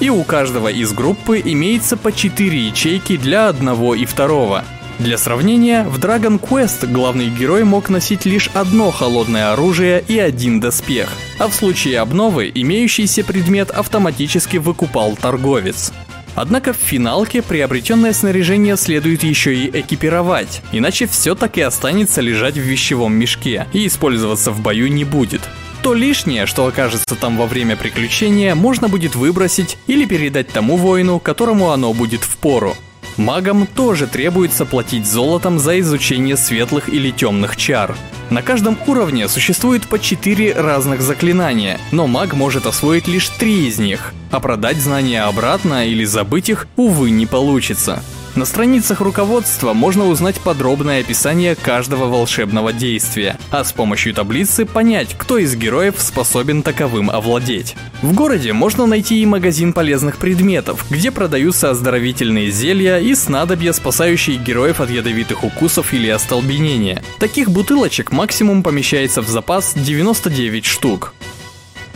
[0.00, 4.64] и у каждого из группы имеется по 4 ячейки для одного и второго.
[4.98, 10.58] Для сравнения, в Dragon Quest главный герой мог носить лишь одно холодное оружие и один
[10.58, 11.08] доспех,
[11.38, 15.92] а в случае обновы имеющийся предмет автоматически выкупал торговец.
[16.34, 22.54] Однако в финалке приобретенное снаряжение следует еще и экипировать, иначе все так и останется лежать
[22.54, 25.42] в вещевом мешке и использоваться в бою не будет.
[25.88, 31.18] То лишнее, что окажется там во время приключения, можно будет выбросить или передать тому воину,
[31.18, 32.77] которому оно будет в пору.
[33.16, 37.96] Магам тоже требуется платить золотом за изучение светлых или темных чар.
[38.29, 43.79] На каждом уровне существует по 4 разных заклинания, но маг может освоить лишь 3 из
[43.79, 48.03] них, а продать знания обратно или забыть их, увы, не получится.
[48.38, 55.16] На страницах руководства можно узнать подробное описание каждого волшебного действия, а с помощью таблицы понять,
[55.18, 57.74] кто из героев способен таковым овладеть.
[58.01, 64.37] В городе можно найти и магазин полезных предметов, где продаются оздоровительные зелья и снадобья, спасающие
[64.37, 67.03] героев от ядовитых укусов или остолбенения.
[67.18, 71.12] Таких бутылочек максимум помещается в запас 99 штук.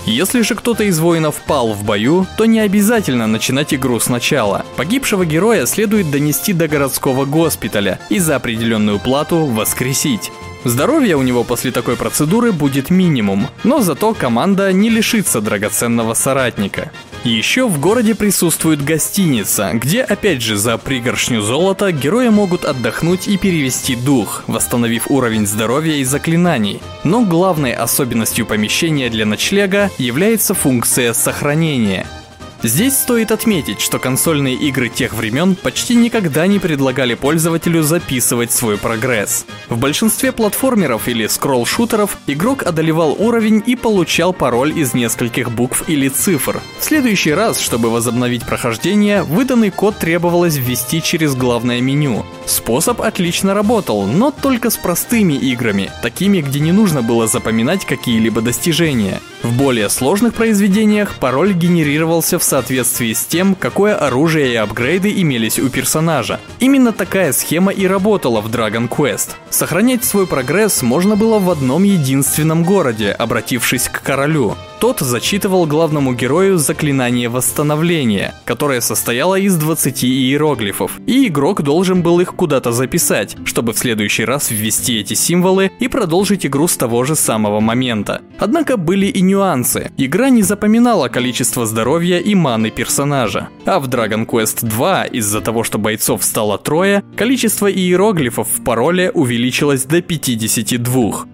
[0.05, 4.67] Если же кто-то из воинов пал в бою, то не обязательно начинать игру сначала.
[4.77, 10.33] Погибшего героя следует донести до городского госпиталя и за определенную плату воскресить.
[10.65, 16.93] Здоровья у него после такой процедуры будет минимум, но зато команда не лишится драгоценного соратника.
[17.25, 23.37] Еще в городе присутствует гостиница, где опять же за пригоршню золота герои могут отдохнуть и
[23.37, 26.81] перевести дух, восстановив уровень здоровья и заклинаний.
[27.05, 32.07] Но главной особенностью помещения для ночлега является функция сохранения–
[32.63, 38.79] Здесь стоит отметить, что консольные игры тех времен почти никогда не предлагали пользователю записывать свой
[38.79, 39.47] прогресс.
[39.69, 46.09] В большинстве платформеров или скролл-шутеров игрок одолевал уровень и получал пароль из нескольких букв или
[46.09, 46.61] цифр.
[46.79, 52.25] В следующий раз, чтобы возобновить прохождение, выданный код требовалось ввести через главное меню.
[52.47, 58.41] Способ отлично работал, но только с простыми играми, такими, где не нужно было запоминать какие-либо
[58.41, 59.21] достижения.
[59.43, 65.59] В более сложных произведениях пароль генерировался в соответствии с тем, какое оружие и апгрейды имелись
[65.59, 66.39] у персонажа.
[66.61, 69.31] Именно такая схема и работала в Dragon Quest.
[69.51, 74.55] Сохранять свой прогресс можно было в одном единственном городе, обратившись к королю.
[74.83, 82.19] тот зачитывал главному герою заклинание восстановления, которое состояло из 20 иероглифов, и игрок должен был
[82.19, 87.05] их куда-то записать, чтобы в следующий раз ввести эти символы и продолжить игру с того
[87.05, 88.23] же самого момента.
[88.41, 89.91] Однако были и нюансы.
[89.97, 93.49] Игра не запоминала количество здоровья и маны персонажа.
[93.65, 99.11] А в Dragon Quest 2 из-за того, что бойцов стало трое, количество иероглифов в пароле
[99.11, 101.25] увеличилось до 52.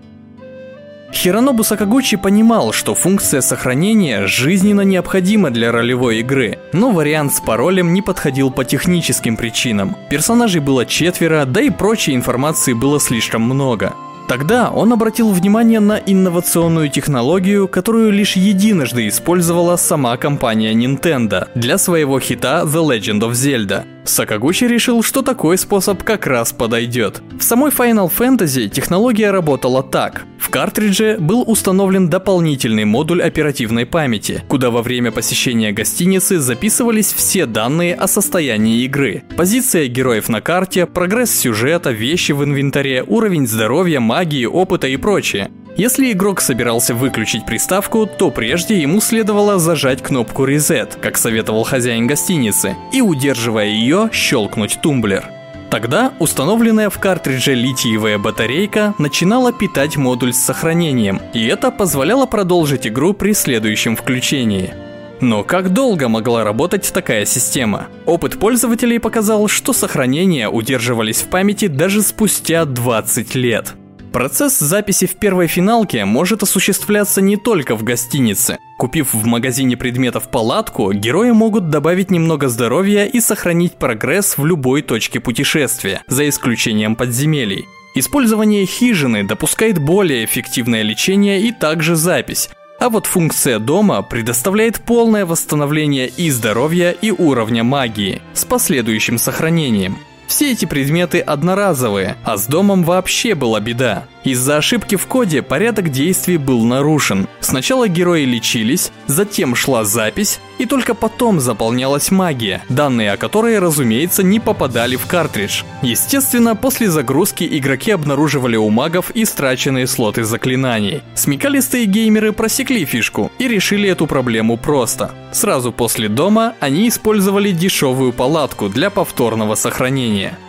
[1.13, 7.95] Хиронобу Сакагучи понимал, что функция сохранения жизненно необходима для ролевой игры, но вариант с паролем
[7.95, 9.97] не подходил по техническим причинам.
[10.11, 13.95] Персонажей было четверо, да и прочей информации было слишком много.
[14.29, 21.79] Тогда он обратил внимание на инновационную технологию, которую лишь единожды использовала сама компания Nintendo для
[21.79, 23.87] своего хита The Legend of Zelda.
[24.09, 27.23] Сакагучи решил, что такой способ как раз подойдет.
[27.39, 30.25] В самой Final Fantasy технология работала так.
[30.39, 37.45] В картридже был установлен дополнительный модуль оперативной памяти, куда во время посещения гостиницы записывались все
[37.45, 39.25] данные о состоянии игры.
[39.37, 45.51] Позиция героев на карте, прогресс сюжета, вещи в инвентаре, уровень здоровья, магии, опыта и прочее.
[45.79, 52.09] Если игрок собирался выключить приставку, то прежде ему следовало зажать кнопку Reset, как советовал хозяин
[52.09, 55.25] гостиницы, и удерживая ее, щелкнуть тумблер.
[55.71, 62.87] Тогда установленная в картридже литиевая батарейка начинала питать модуль с сохранением, и это позволяло продолжить
[62.87, 64.73] игру при следующем включении.
[65.21, 67.89] Но как долго могла работать такая система?
[68.07, 73.75] Опыт пользователей показал, что сохранения удерживались в памяти даже спустя 20 лет.
[74.13, 78.59] Процесс записи в первой финалке может осуществляться не только в гостинице.
[78.79, 84.83] Купив в магазине предметов палатку, герои могут добавить немного здоровья и сохранить прогресс в любой
[84.83, 87.67] точке путешествия, за исключением подземелий.
[87.97, 95.27] Использование хижины допускает более эффективное лечение и также запись, а вот функция дома предоставляет полное
[95.27, 99.99] восстановление и здоровья, и уровня магии, с последующим сохранением.
[100.29, 104.05] Все эти предметы одноразовые, а с домом вообще была беда.
[104.25, 107.27] Из-за ошибки в коде порядок действий был нарушен.
[107.41, 114.23] Сначала герои лечились, затем шла запись, и только потом заполнялась магия, данные о которой, разумеется,
[114.23, 115.63] не попадали в картридж.
[115.81, 121.01] Естественно, после загрузки игроки обнаруживали у магов истраченные слоты заклинаний.
[121.15, 125.13] Смекалистые геймеры просекли фишку и решили эту проблему просто.
[125.33, 130.48] Сразу после дома они использовали дешевую палатку для повторного сохранения свидания.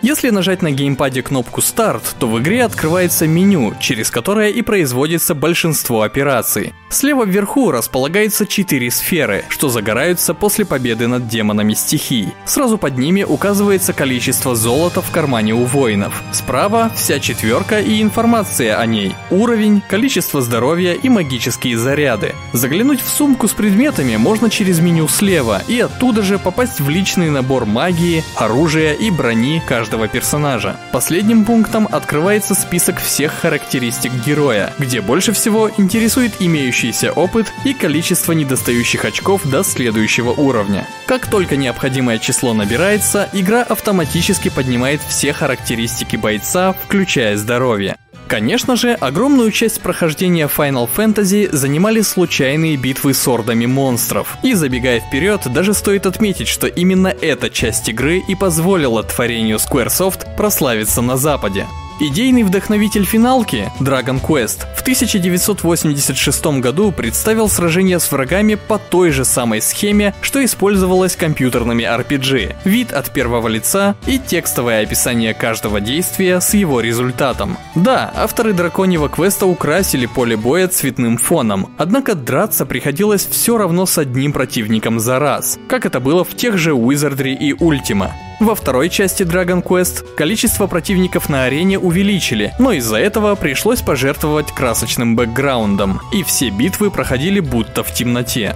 [0.00, 5.34] Если нажать на геймпаде кнопку «Старт», то в игре открывается меню, через которое и производится
[5.34, 6.72] большинство операций.
[6.88, 12.28] Слева вверху располагаются четыре сферы, что загораются после победы над демонами стихий.
[12.44, 16.22] Сразу под ними указывается количество золота в кармане у воинов.
[16.30, 22.36] Справа вся четверка и информация о ней, уровень, количество здоровья и магические заряды.
[22.52, 27.30] Заглянуть в сумку с предметами можно через меню слева и оттуда же попасть в личный
[27.30, 30.76] набор магии, оружия и брони каждого каждого персонажа.
[30.92, 38.32] Последним пунктом открывается список всех характеристик героя, где больше всего интересует имеющийся опыт и количество
[38.32, 40.86] недостающих очков до следующего уровня.
[41.06, 47.96] Как только необходимое число набирается, игра автоматически поднимает все характеристики бойца, включая здоровье.
[48.28, 54.36] Конечно же, огромную часть прохождения Final Fantasy занимали случайные битвы с ордами монстров.
[54.42, 60.36] И забегая вперед, даже стоит отметить, что именно эта часть игры и позволила творению Squaresoft
[60.36, 61.66] прославиться на Западе.
[62.00, 69.24] Идейный вдохновитель финалки, Dragon Quest, в 1986 году представил сражение с врагами по той же
[69.24, 72.54] самой схеме, что использовалось компьютерными RPG.
[72.62, 77.58] Вид от первого лица и текстовое описание каждого действия с его результатом.
[77.74, 83.98] Да, авторы драконьего квеста украсили поле боя цветным фоном, однако драться приходилось все равно с
[83.98, 88.12] одним противником за раз, как это было в тех же Wizardry и Ultima.
[88.40, 94.52] Во второй части Dragon Quest количество противников на арене увеличили, но из-за этого пришлось пожертвовать
[94.52, 98.54] красочным бэкграундом, и все битвы проходили будто в темноте.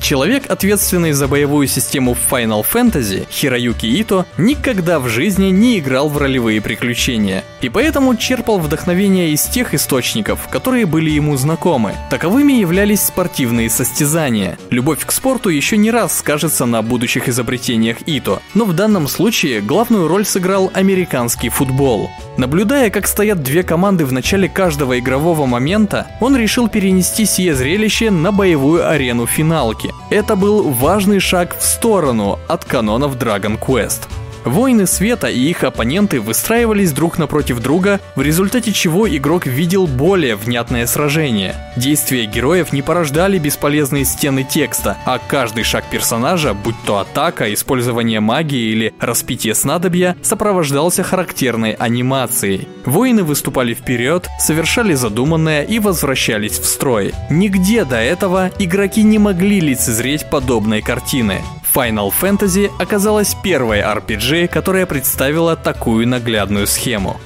[0.00, 6.08] Человек, ответственный за боевую систему в Final Fantasy, Хироюки Ито, никогда в жизни не играл
[6.08, 11.94] в ролевые приключения, и поэтому черпал вдохновение из тех источников, которые были ему знакомы.
[12.10, 14.58] Таковыми являлись спортивные состязания.
[14.70, 19.60] Любовь к спорту еще не раз скажется на будущих изобретениях Ито, но в данном случае
[19.60, 22.10] главную роль сыграл американский футбол.
[22.38, 28.12] Наблюдая, как стоят две команды в начале каждого игрового момента, он решил перенести сие зрелище
[28.12, 29.87] на боевую арену финалки.
[30.10, 34.08] Это был важный шаг в сторону от канонов Dragon Quest.
[34.44, 40.36] Воины света и их оппоненты выстраивались друг напротив друга, в результате чего игрок видел более
[40.36, 41.54] внятное сражение.
[41.76, 48.20] Действия героев не порождали бесполезные стены текста, а каждый шаг персонажа, будь то атака, использование
[48.20, 52.68] магии или распитие снадобья, сопровождался характерной анимацией.
[52.84, 57.12] Воины выступали вперед, совершали задуманное и возвращались в строй.
[57.30, 61.42] Нигде до этого игроки не могли лицезреть подобной картины.
[61.78, 67.20] Final Fantasy оказалась первой RPG, которая представила такую наглядную схему.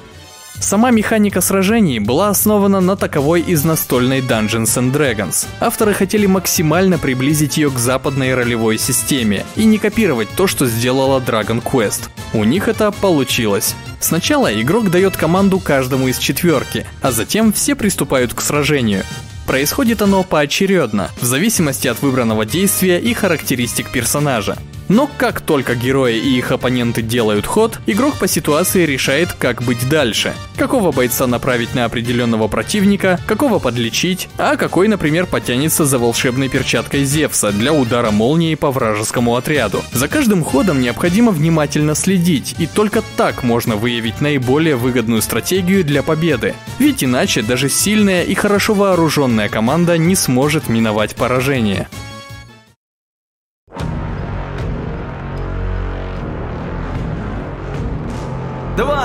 [0.61, 5.47] Сама механика сражений была основана на таковой из настольной Dungeons and Dragons.
[5.59, 11.19] Авторы хотели максимально приблизить ее к западной ролевой системе и не копировать то, что сделала
[11.19, 12.11] Dragon Quest.
[12.35, 13.75] У них это получилось.
[14.01, 19.05] Сначала игрок дает команду каждому из четверки, а затем все приступают к сражению.
[19.53, 24.57] Происходит оно поочередно, в зависимости от выбранного действия и характеристик персонажа.
[24.93, 29.89] Но как только герои и их оппоненты делают ход, игрок по ситуации решает, как быть
[29.89, 30.35] дальше.
[30.59, 37.05] Какого бойца направить на определенного противника, какого подлечить, а какой, например, потянется за волшебной перчаткой
[37.05, 39.83] Зевса для удара молнии по вражескому отряду.
[39.95, 46.03] За каждым ходом необходимо внимательно следить, и только так можно выявить наиболее выгодную стратегию для
[46.03, 46.55] победы.
[46.79, 51.89] Ведь иначе даже сильная и хорошо вооруженная команда не сможет миновать поражение.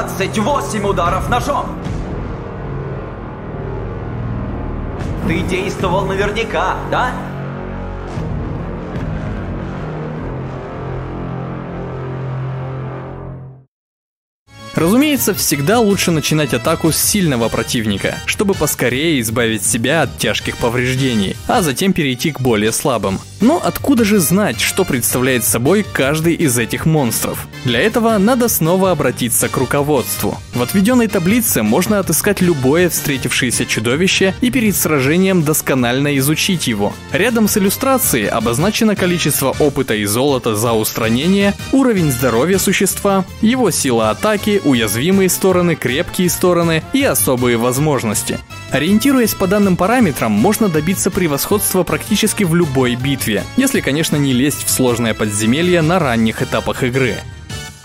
[0.08, 1.66] 28 ударов ножом.
[5.28, 7.12] Ты действовал наверняка, да?
[14.76, 21.36] Разумеется, всегда лучше начинать атаку с сильного противника, чтобы поскорее избавить себя от тяжких повреждений,
[21.48, 23.20] а затем перейти к более слабым.
[23.40, 27.48] Но откуда же знать, что представляет собой каждый из этих монстров?
[27.66, 30.38] Для этого надо снова обратиться к руководству.
[30.56, 36.94] В отведенной таблице можно отыскать любое встретившееся чудовище и перед сражением досконально изучить его.
[37.12, 44.10] Рядом с иллюстрацией обозначено количество опыта и золота за устранение, уровень здоровья существа, его сила
[44.10, 48.40] атаки, уязвимые стороны, крепкие стороны и особые возможности.
[48.72, 53.27] Ориентируясь по данным параметрам, можно добиться превосходства практически в любой битве,
[53.58, 57.16] если, конечно, не лезть в сложное подземелье на ранних этапах игры.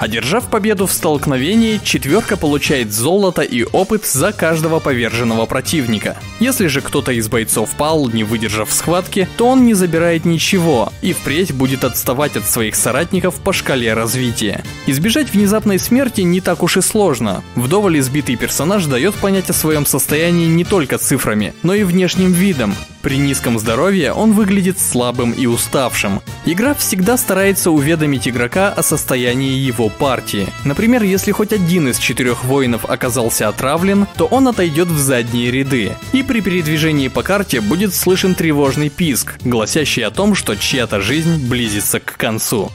[0.02, 6.16] Одержав победу в столкновении, четверка получает золото и опыт за каждого поверженного противника.
[6.40, 11.12] Если же кто-то из бойцов пал, не выдержав схватки, то он не забирает ничего и
[11.12, 14.64] впредь будет отставать от своих соратников по шкале развития.
[14.88, 17.44] Избежать внезапной смерти не так уж и сложно.
[17.54, 22.74] Вдоволь избитый персонаж дает понять о своем состоянии не только цифрами, но и внешним видом.
[23.02, 26.20] При низком здоровье он выглядит слабым и уставшим.
[26.44, 30.48] Игра всегда старается уведомить игрока о состоянии его партии.
[30.64, 35.92] Например, если хоть один из четырех воинов оказался отравлен, то он отойдет в задние ряды.
[36.12, 41.48] И при передвижении по карте будет слышен тревожный писк, гласящий о том, что чья-то жизнь
[41.48, 42.70] близится к концу.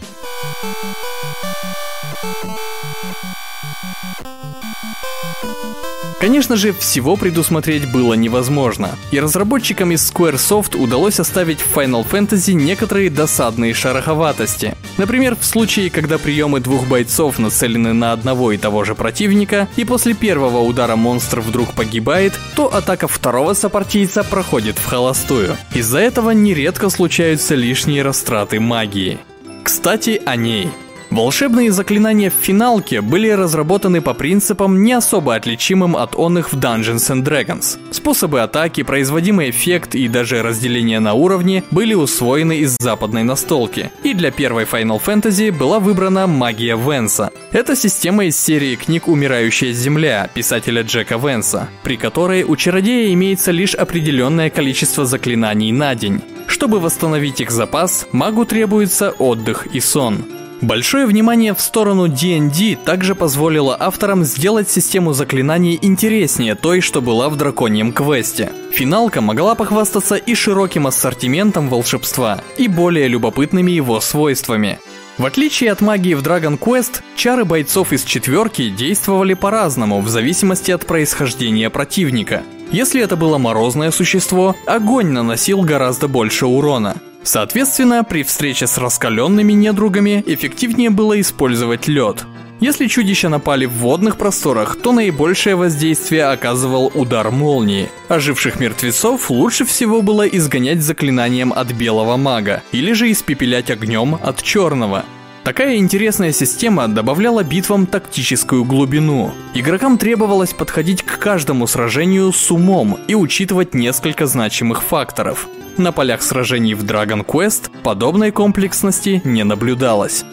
[6.20, 12.54] Конечно же, всего предусмотреть было невозможно, и разработчикам из Squaresoft удалось оставить в Final Fantasy
[12.54, 14.76] некоторые досадные шероховатости.
[14.98, 19.86] Например, в случае, когда приемы двух бойцов нацелены на одного и того же противника, и
[19.86, 25.56] после первого удара монстр вдруг погибает, то атака второго сопартийца проходит в холостую.
[25.76, 29.20] Из-за этого нередко случаются лишние растраты магии.
[29.64, 30.70] Кстати, о ней.
[31.10, 37.10] Волшебные заклинания в финалке были разработаны по принципам, не особо отличимым от онных в Dungeons
[37.10, 37.78] and Dragons.
[37.92, 43.90] Способы атаки, производимый эффект и даже разделение на уровни были усвоены из западной настолки.
[44.04, 47.32] И для первой Final Fantasy была выбрана магия Венса.
[47.52, 53.52] Это система из серии книг «Умирающая земля» писателя Джека Венса, при которой у чародея имеется
[53.52, 56.22] лишь определенное количество заклинаний на день.
[56.48, 60.26] Чтобы восстановить их запас, магу требуется отдых и сон.
[60.62, 67.30] Большое внимание в сторону D&D также позволило авторам сделать систему заклинаний интереснее той, что была
[67.30, 68.52] в драконьем квесте.
[68.72, 74.80] Финалка могла похвастаться и широким ассортиментом волшебства, и более любопытными его свойствами.
[75.20, 80.72] В отличие от магии в Dragon Quest, чары бойцов из четверки действовали по-разному в зависимости
[80.72, 82.42] от происхождения противника.
[82.72, 86.96] Если это было морозное существо, огонь наносил гораздо больше урона.
[87.24, 92.26] Соответственно, при встрече с раскаленными недругами эффективнее было использовать лед.
[92.60, 97.90] Если чудища напали в водных просторах, то наибольшее воздействие оказывал удар молнии.
[98.10, 104.42] Оживших мертвецов лучше всего было изгонять заклинанием от белого мага, или же испепелять огнем от
[104.42, 105.06] черного.
[105.48, 109.32] Такая интересная система добавляла битвам тактическую глубину.
[109.54, 115.48] Игрокам требовалось подходить к каждому сражению с умом и учитывать несколько значимых факторов.
[115.78, 120.26] На полях сражений в Dragon Quest подобной комплексности не наблюдалось.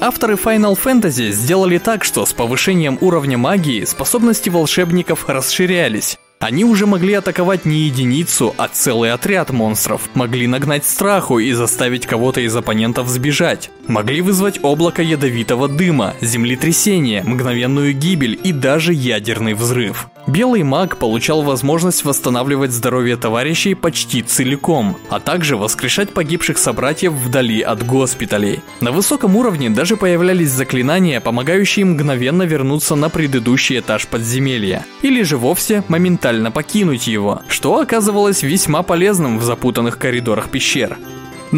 [0.00, 6.18] Авторы Final Fantasy сделали так, что с повышением уровня магии способности волшебников расширялись.
[6.38, 12.06] Они уже могли атаковать не единицу, а целый отряд монстров, могли нагнать страху и заставить
[12.06, 19.54] кого-то из оппонентов сбежать, могли вызвать облако ядовитого дыма, землетрясение, мгновенную гибель и даже ядерный
[19.54, 20.08] взрыв.
[20.26, 27.60] Белый маг получал возможность восстанавливать здоровье товарищей почти целиком, а также воскрешать погибших собратьев вдали
[27.60, 28.60] от госпиталей.
[28.80, 35.36] На высоком уровне даже появлялись заклинания, помогающие мгновенно вернуться на предыдущий этаж подземелья, или же
[35.36, 40.98] вовсе моментально покинуть его, что оказывалось весьма полезным в запутанных коридорах пещер.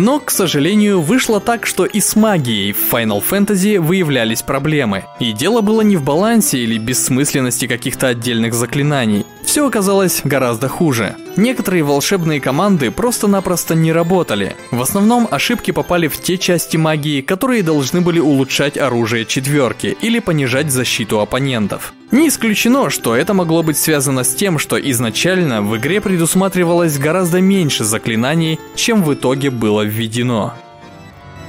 [0.01, 5.07] Но, к сожалению, вышло так, что и с магией в Final Fantasy выявлялись проблемы.
[5.19, 9.27] И дело было не в балансе или бессмысленности каких-то отдельных заклинаний.
[9.49, 11.17] Все оказалось гораздо хуже.
[11.37, 14.55] Некоторые волшебные команды просто-напросто не работали.
[14.71, 20.19] В основном ошибки попали в те части магии, которые должны были улучшать оружие четверки или
[20.19, 21.95] понижать защиту оппонентов.
[22.11, 27.41] Не исключено, что это могло быть связано с тем, что изначально в игре предусматривалось гораздо
[27.41, 30.53] меньше заклинаний, чем в итоге было введено.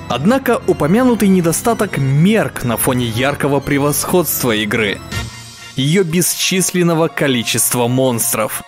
[0.07, 4.99] Однако упомянутый недостаток мерк на фоне яркого превосходства игры.
[5.79, 8.63] Ее бесчисленного количества монстров.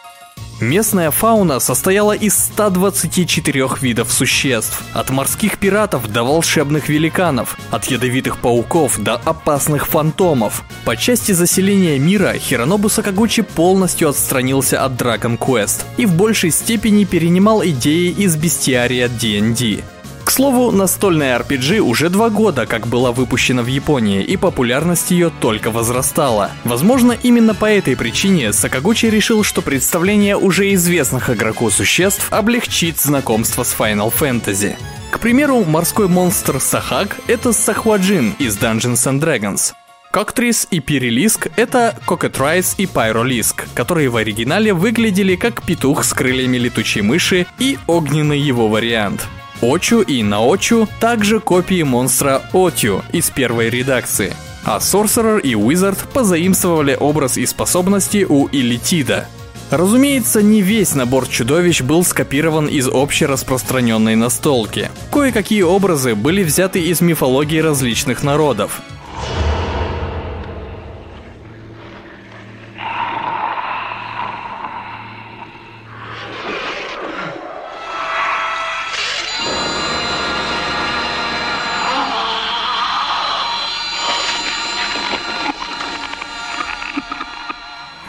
[0.62, 8.38] Местная фауна состояла из 124 видов существ, от морских пиратов до волшебных великанов, от ядовитых
[8.38, 10.64] пауков до опасных фантомов.
[10.86, 17.04] По части заселения мира Хиронобу Сакагучи полностью отстранился от Dragon Quest и в большей степени
[17.04, 19.84] перенимал идеи из бестиария D&D.
[20.32, 25.30] К слову, настольная RPG уже два года как была выпущена в Японии, и популярность ее
[25.30, 26.52] только возрастала.
[26.64, 33.64] Возможно, именно по этой причине Сакагучи решил, что представление уже известных игроку существ облегчит знакомство
[33.64, 34.78] с Final Fantasy.
[35.10, 39.74] К примеру, морской монстр Sahag— это Sahuagin из Dungeons and Dragons.
[40.12, 46.56] Cocatrice и Pyrolisk— это Cockatrice и Pyrolisk, которые в оригинале выглядели как петух с крыльями
[46.56, 49.28] летучей мыши и огненный его вариант—
[49.62, 54.34] Ochu и Naochu также копии монстра Otyugh из первой редакции,
[54.66, 59.28] а Sorcerer и Wizard позаимствовали образ и способности у Илитида.
[59.70, 64.90] Разумеется, не весь набор чудовищ был скопирован из общераспространенной настолки.
[65.12, 68.82] Кое-какие образы были взяты из мифологии различных народов.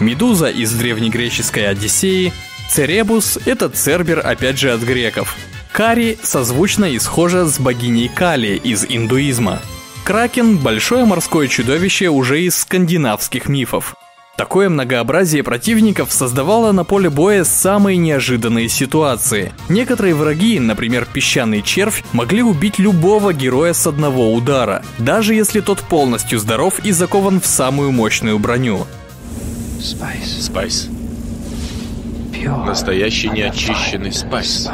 [0.02, 2.32] Медуза из древнегреческой Одиссеи,
[2.68, 5.36] Церебус– это Цербер опять же от греков.
[5.72, 9.60] Кари созвучно и схожа с богиней Кали из индуизма.
[10.04, 13.94] Кракен– большое морское чудовище уже из скандинавских мифов.
[14.36, 19.52] Такое многообразие противников создавало на поле боя самые неожиданные ситуации.
[19.68, 25.80] Некоторые враги, например песчаный червь, могли убить любого героя с одного удара, даже если тот
[25.80, 28.86] полностью здоров и закован в самую мощную броню.
[29.82, 30.88] Спайс.
[32.64, 34.68] Настоящий неочищенный спайс.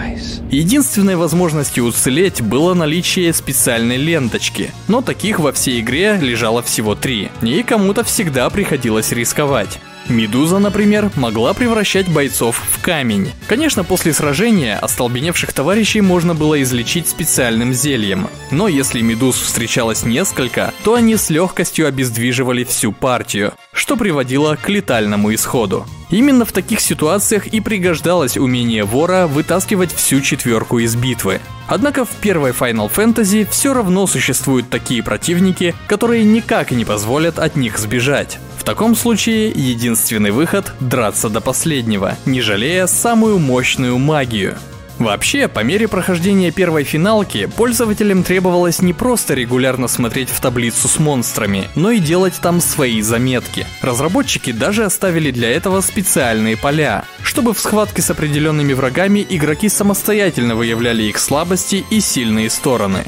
[0.50, 7.30] Единственной возможностью уцелеть было наличие специальной ленточки, но таких во всей игре лежало всего три,
[7.40, 9.80] и кому-то всегда приходилось рисковать.
[10.08, 13.32] Медуза, например, могла превращать бойцов в камень.
[13.46, 18.28] Конечно, после сражения остолбеневших товарищей можно было излечить специальным зельем.
[18.50, 24.68] Но если медуз встречалось несколько, то они с легкостью обездвиживали всю партию, что приводило к
[24.68, 25.86] летальному исходу.
[26.10, 31.40] Именно в таких ситуациях и пригождалось умение вора вытаскивать всю четверку из битвы.
[31.66, 37.56] Однако в первой Final Fantasy все равно существуют такие противники, которые никак не позволят от
[37.56, 38.38] них сбежать.
[38.56, 44.56] В таком случае единственный выход– драться до последнего, не жалея самую мощную магию.
[44.98, 50.98] Вообще, по мере прохождения первой финалки, пользователям требовалось не просто регулярно смотреть в таблицу с
[50.98, 53.64] монстрами, но и делать там свои заметки.
[53.80, 60.56] Разработчики даже оставили для этого специальные поля, чтобы в схватке с определенными врагами игроки самостоятельно
[60.56, 63.04] выявляли их слабости и сильные стороны.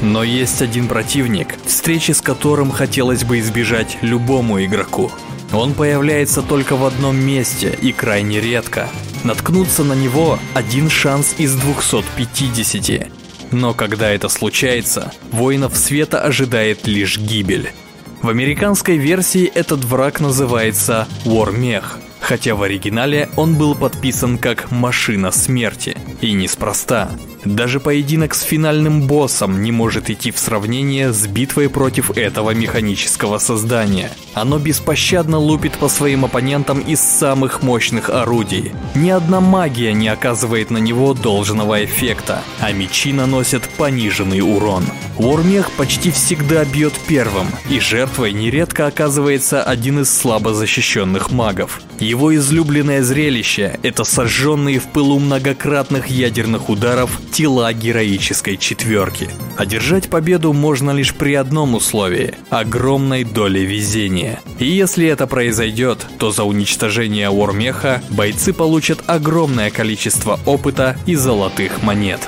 [0.00, 5.12] Но есть один противник, встречи с которым хотелось бы избежать любому игроку.
[5.52, 8.88] Он появляется только в одном месте и крайне редко.
[9.22, 13.08] Наткнуться на него– один шанс из 250.
[13.52, 17.70] Но когда это случается, воинов света ожидает лишь гибель.
[18.22, 25.30] В американской версии этот враг называется Вормех, хотя в оригинале он был подписан как «Машина
[25.30, 25.96] смерти».
[26.20, 27.10] И неспроста.
[27.44, 33.38] Даже поединок с финальным боссом не может идти в сравнение с битвой против этого механического
[33.38, 34.10] создания.
[34.32, 38.72] Оно беспощадно лупит по своим оппонентам из самых мощных орудий.
[38.94, 44.84] Ни одна магия не оказывает на него должного эффекта, а мечи наносят пониженный урон.
[45.18, 51.82] Вормех почти всегда бьет первым, и жертвой нередко оказывается один из слабо защищенных магов.
[52.14, 59.28] Излюбленное зрелище– это сожженные в пылу многократных ядерных ударов тела героической четверки.
[59.56, 64.40] Одержать победу можно лишь при одном условии– огромной доле везения.
[64.58, 71.82] И если это произойдет, то за уничтожение Вормеха бойцы получат огромное количество опыта и золотых
[71.82, 72.20] монет.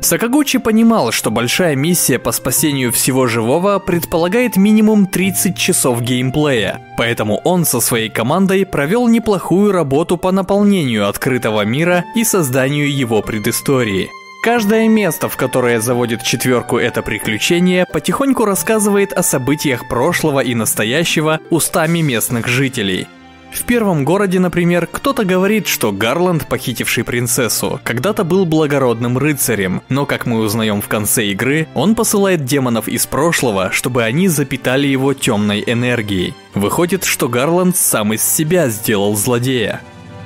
[0.00, 7.40] Сакагучи понимал, что большая миссия по спасению всего живого предполагает минимум 30 часов геймплея, поэтому
[7.44, 14.10] он со своей командой провел неплохую работу по наполнению открытого мира и созданию его предыстории.
[14.44, 21.40] Каждое место, в которое заводит четверку это приключение, потихоньку рассказывает о событиях прошлого и настоящего
[21.50, 23.08] устами местных жителей–
[23.52, 30.06] в первом городе, например, кто-то говорит, что Гарланд, похитивший принцессу, когда-то был благородным рыцарем, но,
[30.06, 35.14] как мы узнаем в конце игры, он посылает демонов из прошлого, чтобы они запитали его
[35.14, 36.34] темной энергией.
[36.54, 39.80] Выходит, что Гарланд сам из себя сделал злодея.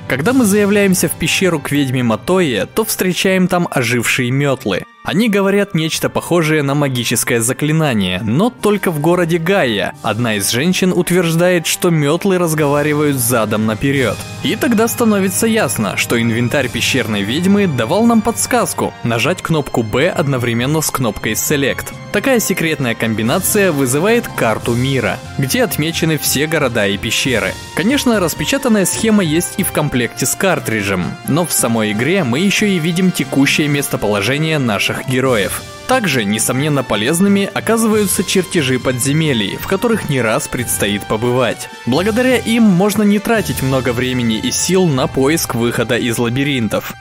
[0.07, 4.83] Когда мы заявляемся в пещеру к ведьме Матое, то встречаем там ожившие метлы.
[5.03, 9.93] Они говорят нечто похожее на магическое заклинание, но только в городе Гайя.
[10.01, 14.15] Одна из женщин утверждает, что метлы разговаривают задом наперед.
[14.43, 20.79] И тогда становится ясно, что инвентарь пещерной ведьмы давал нам подсказку нажать кнопку B одновременно
[20.79, 21.93] с кнопкой Select.
[22.13, 27.53] Такая секретная комбинация вызывает карту мира, где отмечены все города и пещеры.
[27.75, 32.69] Конечно, распечатанная схема есть и в комплекте с картриджем, но в самой игре мы еще
[32.69, 35.63] и видим текущее местоположение наших наших героев.
[35.87, 41.69] Также, несомненно полезными, оказываются чертежи подземелий, в которых не раз предстоит побывать.
[41.85, 46.93] Благодаря им можно не тратить много времени и сил на поиск выхода из лабиринтов.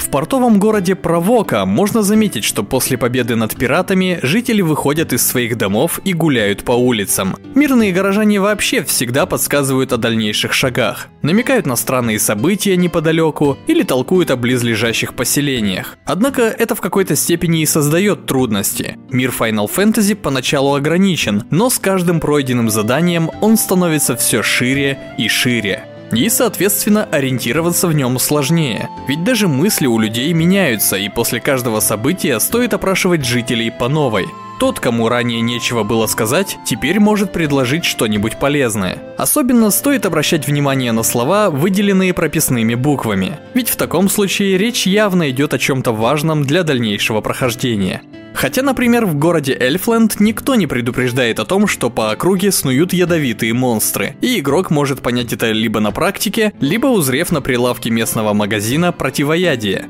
[0.00, 5.58] В портовом городе Провока можно заметить, что после победы над пиратами жители выходят из своих
[5.58, 7.36] домов и гуляют по улицам.
[7.54, 14.30] Мирные горожане вообще всегда подсказывают о дальнейших шагах, намекают на странные события неподалеку или толкуют
[14.30, 15.98] о близлежащих поселениях.
[16.06, 18.96] Однако это в какой-то степени и создает трудности.
[19.10, 25.28] Мир Final Fantasy поначалу ограничен, но с каждым пройденным заданием он становится все шире и
[25.28, 25.84] шире.
[26.12, 28.88] И, соответственно, ориентироваться в нем сложнее.
[29.06, 34.26] Ведь даже мысли у людей меняются, и после каждого события стоит опрашивать жителей по новой.
[34.60, 38.98] Тот, кому ранее нечего было сказать, теперь может предложить что-нибудь полезное.
[39.16, 43.38] Особенно стоит обращать внимание на слова, выделенные прописными буквами.
[43.54, 48.02] Ведь в таком случае речь явно идет о чем-то важном для дальнейшего прохождения.
[48.34, 53.54] Хотя, например, в городе Эльфленд никто не предупреждает о том, что по округе снуют ядовитые
[53.54, 58.92] монстры, и игрок может понять это либо на практике, либо узрев на прилавке местного магазина
[58.92, 59.88] противоядие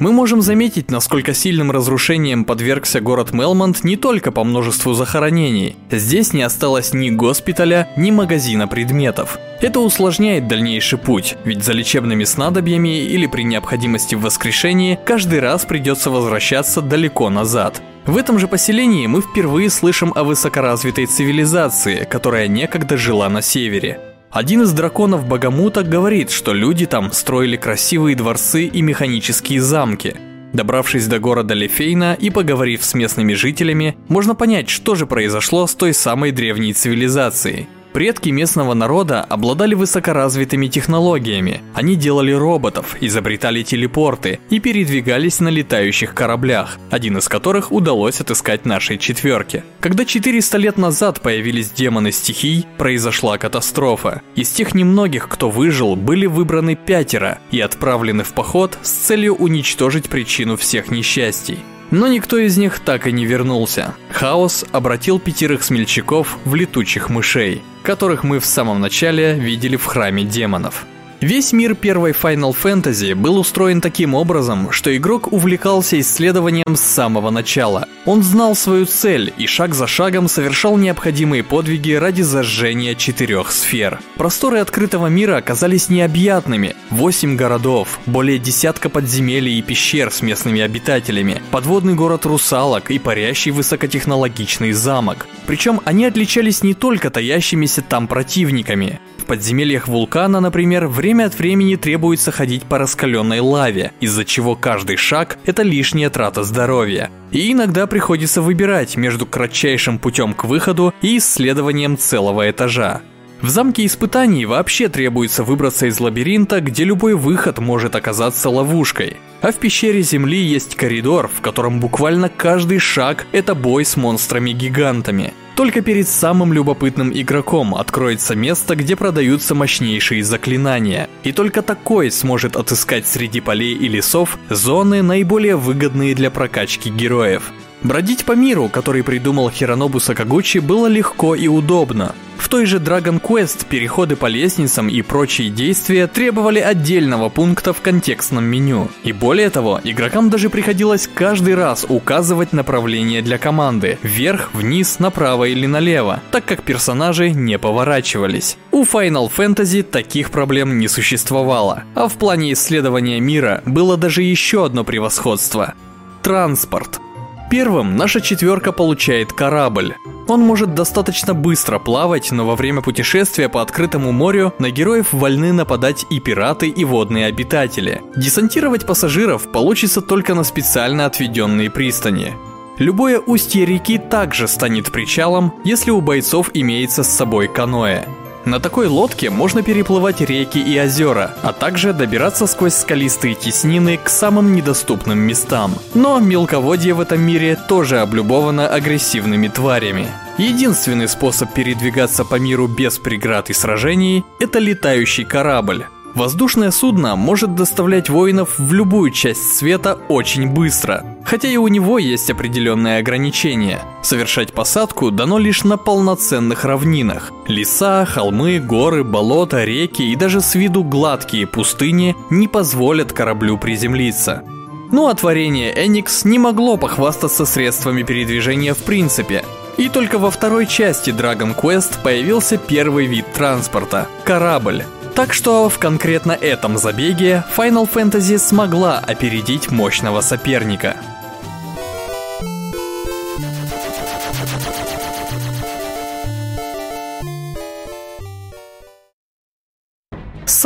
[0.00, 5.76] мы можем заметить, насколько сильным разрушением подвергся город Мелмонт не только по множеству захоронений.
[5.90, 9.38] Здесь не осталось ни госпиталя, ни магазина предметов.
[9.60, 15.66] Это усложняет дальнейший путь, ведь за лечебными снадобьями или при необходимости в воскрешении каждый раз
[15.66, 17.82] придется возвращаться далеко назад.
[18.06, 24.00] В этом же поселении мы впервые слышим о высокоразвитой цивилизации, которая некогда жила на севере.
[24.30, 30.14] Один из драконов Багамута говорит, что люди там строили красивые дворцы и механические замки.
[30.52, 35.74] Добравшись до города Лефейна и поговорив с местными жителями, можно понять, что же произошло с
[35.74, 41.60] той самой древней цивилизацией– Предки местного народа обладали высокоразвитыми технологиями.
[41.74, 48.64] Они делали роботов, изобретали телепорты и передвигались на летающих кораблях, один из которых удалось отыскать
[48.64, 49.64] нашей четверке.
[49.80, 54.22] Когда 400 лет назад появились демоны стихий, произошла катастрофа.
[54.36, 60.08] Из тех немногих, кто выжил, были выбраны пятеро и отправлены в поход с целью уничтожить
[60.08, 61.58] причину всех несчастий.
[61.90, 63.94] Но никто из них так и не вернулся.
[64.12, 70.24] Хаос обратил пятерых смельчаков в летучих мышей, которых мы в самом начале видели в храме
[70.24, 70.86] демонов.
[71.20, 77.28] Весь мир первой Final Fantasy был устроен таким образом, что игрок увлекался исследованием с самого
[77.28, 77.86] начала.
[78.06, 84.00] Он знал свою цель и шаг за шагом совершал необходимые подвиги ради зажжения четырех сфер.
[84.16, 86.74] Просторы открытого мира оказались необъятными.
[86.88, 93.50] Восемь городов, более десятка подземелий и пещер с местными обитателями, подводный город русалок и парящий
[93.50, 95.26] высокотехнологичный замок.
[95.46, 99.00] Причем они отличались не только таящимися там противниками
[99.30, 105.38] подземельях вулкана, например, время от времени требуется ходить по раскаленной лаве, из-за чего каждый шаг–
[105.44, 107.10] это лишняя трата здоровья.
[107.30, 113.02] И иногда приходится выбирать между кратчайшим путем к выходу и исследованием целого этажа.
[113.42, 119.16] В замке испытаний вообще требуется выбраться из лабиринта, где любой выход может оказаться ловушкой.
[119.40, 125.32] А в пещере Земли есть коридор, в котором буквально каждый шаг– это бой с монстрами-гигантами.
[125.56, 131.08] Только перед самым любопытным игроком откроется место, где продаются мощнейшие заклинания.
[131.22, 137.50] И только такой сможет отыскать среди полей и лесов зоны, наиболее выгодные для прокачки героев.
[137.82, 142.14] Бродить по миру, который придумал Хиронобу Сакагучи, было легко и удобно.
[142.36, 147.80] В той же Dragon Quest переходы по лестницам и прочие действия требовали отдельного пункта в
[147.80, 148.88] контекстном меню.
[149.04, 155.44] И более того, игрокам даже приходилось каждый раз указывать направление для команды– вверх, вниз, направо
[155.44, 158.56] или налево, так как персонажи не поворачивались.
[158.72, 164.66] У Final Fantasy таких проблем не существовало, а в плане исследования мира было даже еще
[164.66, 165.74] одно превосходство–
[166.22, 167.00] транспорт–
[167.50, 169.96] Первым наша четверка получает корабль.
[170.28, 175.52] Он может достаточно быстро плавать, но во время путешествия по открытому морю на героев вольны
[175.52, 178.02] нападать и пираты, и водные обитатели.
[178.14, 182.34] Десантировать пассажиров получится только на специально отведенные пристани.
[182.78, 188.06] Любое устье реки также станет причалом, если у бойцов имеется с собой каноэ.
[188.50, 194.08] На такой лодке можно переплывать реки и озера, а также добираться сквозь скалистые теснины к
[194.08, 195.76] самым недоступным местам.
[195.94, 200.08] Но мелководье в этом мире тоже облюбовано агрессивными тварями.
[200.36, 205.86] Единственный способ передвигаться по миру без преград и сражений– это летающий корабль.
[206.14, 211.98] Воздушное судно может доставлять воинов в любую часть света очень быстро, хотя и у него
[211.98, 213.80] есть определенные ограничения.
[214.02, 217.32] Совершать посадку дано лишь на полноценных равнинах.
[217.46, 224.42] Леса, холмы, горы, болота, реки и даже с виду гладкие пустыни не позволят кораблю приземлиться.
[224.90, 229.44] Ну а творение Enix не могло похвастаться средствами передвижения в принципе.
[229.76, 234.84] И только во второй части Dragon Quest появился первый вид транспорта– корабль.
[235.14, 240.96] Так что в конкретно этом забеге Final Fantasy смогла опередить мощного соперника.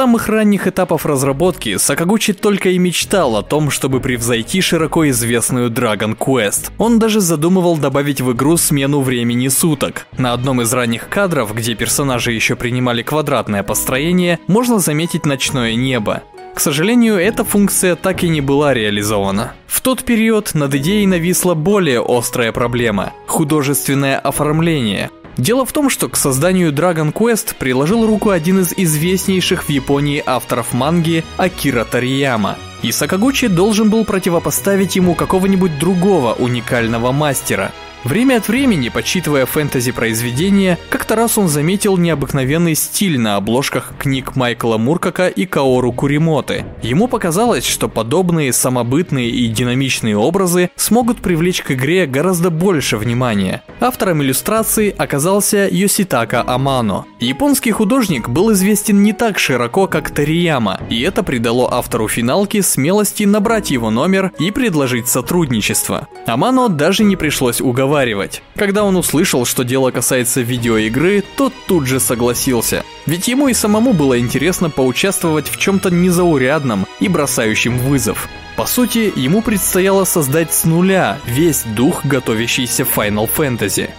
[0.05, 6.15] Самых ранних этапов разработки Сакагучи только и мечтал о том, чтобы превзойти широко известную Dragon
[6.15, 6.73] Quest.
[6.77, 10.07] Он даже задумывал добавить в игру смену времени суток.
[10.19, 16.23] На одном из ранних кадров, где персонажи еще принимали квадратное построение, можно заметить ночное небо.
[16.55, 19.55] К сожалению, эта функция так и не была реализована.
[19.67, 25.11] В тот период над идеей нависла более острая проблема– художественное оформление.
[25.37, 30.23] Дело в том, что к созданию Dragon Quest приложил руку один из известнейших в Японии
[30.25, 32.57] авторов манги Акира Тарияма.
[32.83, 37.73] И Сакагучи должен был противопоставить ему какого-нибудь другого уникального мастера–
[38.05, 44.77] Время от времени, подсчитывая фэнтези-произведения, как-то раз он заметил необыкновенный стиль на обложках книг Майкла
[44.77, 46.67] Муркака и Каору Куримоты.
[46.83, 53.63] Ему показалось, что подобные самобытные и динамичные образы смогут привлечь к игре гораздо больше внимания.
[53.81, 57.07] Автором иллюстрации оказался Йоситака Амано.
[57.21, 63.25] Японский художник был известен не так широко, как Тарияма, и это придало автору финалки смелости
[63.25, 66.07] набрать его номер и предложить сотрудничество.
[66.27, 68.43] Амано даже не пришлось уговаривать уговаривать.
[68.57, 72.85] Когда он услышал, что дело касается видеоигры, тот тут же согласился.
[73.07, 78.29] Ведь ему и самому было интересно поучаствовать в чем-то незаурядном и бросающем вызов.
[78.57, 83.91] По сути, ему предстояло создать с нуля весь дух готовящийся Final Fantasy.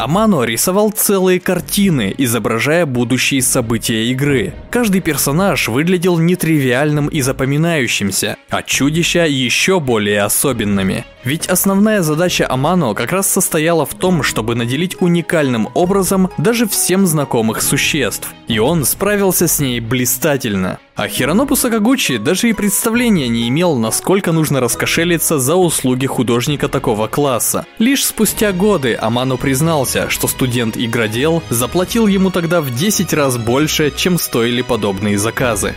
[0.00, 4.54] Амано рисовал целые картины, изображая будущие события игры.
[4.70, 11.04] Каждый персонаж выглядел нетривиальным и запоминающимся, а чудища еще более особенными.
[11.22, 17.06] Ведь основная задача Амано как раз состояла в том, чтобы наделить уникальным образом даже всем
[17.06, 18.32] знакомых существ.
[18.48, 20.78] И он справился с ней блистательно.
[21.00, 27.06] А Хиронобу Сакагучи даже и представления не имел, насколько нужно раскошелиться за услуги художника такого
[27.06, 27.64] класса.
[27.78, 34.18] Лишь спустя годы Амано признался, что студент-игродел заплатил ему тогда в 10 раз больше, чем
[34.18, 35.74] стоили подобные заказы.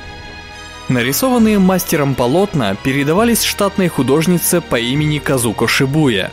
[0.89, 6.31] Нарисованные мастером полотна передавались штатной художнице по имени Казуко Шибуя.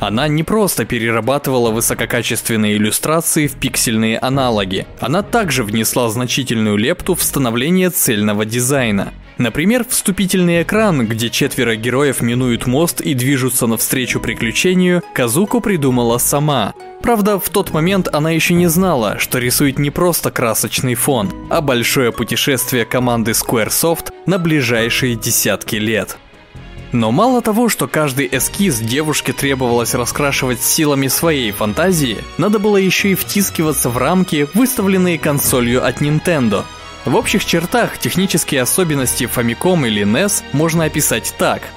[0.00, 7.22] Она не просто перерабатывала высококачественные иллюстрации в пиксельные аналоги, она также внесла значительную лепту в
[7.22, 9.12] становление цельного дизайна.
[9.38, 16.74] Например, вступительный экран, где четверо героев минуют мост и движутся навстречу приключению, Казуко придумала сама.
[17.02, 21.60] Правда, в тот момент она еще не знала, что рисует не просто красочный фон, а
[21.60, 26.18] большое путешествие команды Squaresoft на ближайшие десятки лет.
[26.90, 33.12] Но мало того, что каждый эскиз девушке требовалось раскрашивать силами своей фантазии, надо было еще
[33.12, 36.64] и втискиваться в рамки, выставленные консолью от Nintendo.
[37.04, 41.62] В общих чертах технические особенности Famicom или NES можно описать так–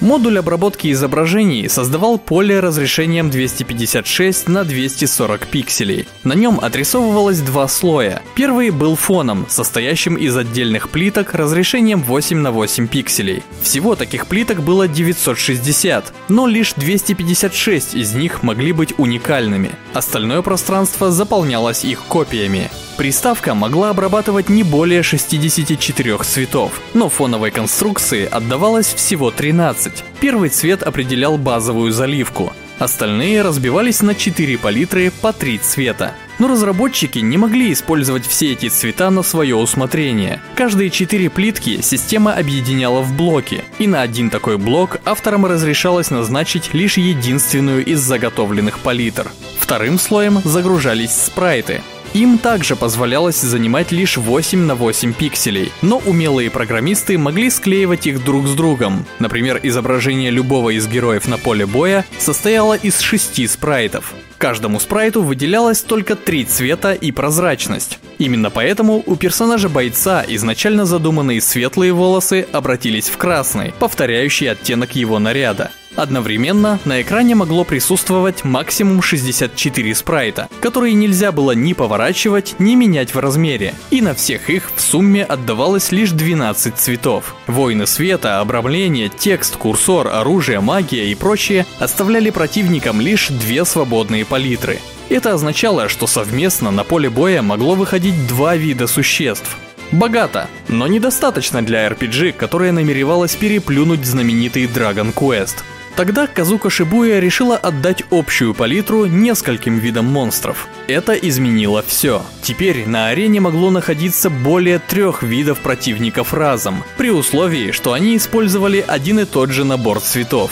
[0.00, 6.08] Модуль обработки изображений создавал поле разрешением 256 на 240 пикселей.
[6.24, 8.22] На нем отрисовывалось два слоя.
[8.34, 13.42] Первый был фоном, состоящим из отдельных плиток разрешением 8 на 8 пикселей.
[13.62, 19.70] Всего таких плиток было 960, но лишь 256 из них могли быть уникальными.
[19.94, 22.70] Остальное пространство заполнялось их копиями.
[22.96, 29.92] Приставка могла обрабатывать не более 64 цветов, но фоновой конструкции отдавалось всего 13.
[30.20, 36.14] Первый цвет определял базовую заливку, остальные разбивались на 4 палитры по 3 цвета.
[36.38, 40.40] Но разработчики не могли использовать все эти цвета на свое усмотрение.
[40.54, 46.74] Каждые четыре плитки система объединяла в блоки, и на один такой блок авторам разрешалось назначить
[46.74, 49.30] лишь единственную из заготовленных палитр.
[49.58, 51.82] Вторым слоем загружались спрайты,
[52.14, 58.24] им также позволялось занимать лишь 8 на 8 пикселей, но умелые программисты могли склеивать их
[58.24, 59.04] друг с другом.
[59.18, 64.14] Например, изображение любого из героев на поле боя состояло из 6 спрайтов.
[64.38, 67.98] Каждому спрайту выделялось только три цвета и прозрачность.
[68.18, 75.18] Именно поэтому у персонажа бойца изначально задуманные светлые волосы обратились в красный, повторяющий оттенок его
[75.18, 75.70] наряда.
[75.96, 83.14] Одновременно на экране могло присутствовать максимум 64 спрайта, которые нельзя было ни поворачивать, ни менять
[83.14, 87.36] в размере, и на всех их в сумме отдавалось лишь 12 цветов.
[87.46, 94.80] Воины света, обрамление, текст, курсор, оружие, магия и прочее оставляли противникам лишь две свободные палитры.
[95.10, 99.56] Это означало, что совместно на поле боя могло выходить два вида существ,
[99.92, 105.62] Богато, но недостаточно для RPG, которая намеревалась переплюнуть знаменитый Dragon Quest.
[105.96, 110.66] Тогда Казука Шибуя решила отдать общую палитру нескольким видам монстров.
[110.88, 112.24] Это изменило все.
[112.42, 118.84] Теперь на арене могло находиться более трех видов противников разом, при условии, что они использовали
[118.86, 120.50] один и тот же набор цветов.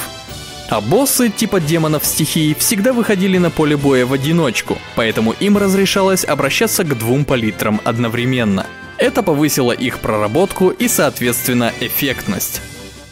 [0.71, 6.25] А боссы типа демонов стихии всегда выходили на поле боя в одиночку, поэтому им разрешалось
[6.25, 8.65] обращаться к двум палитрам одновременно.
[8.97, 12.63] Это повысило их проработку и, соответственно, эффектность.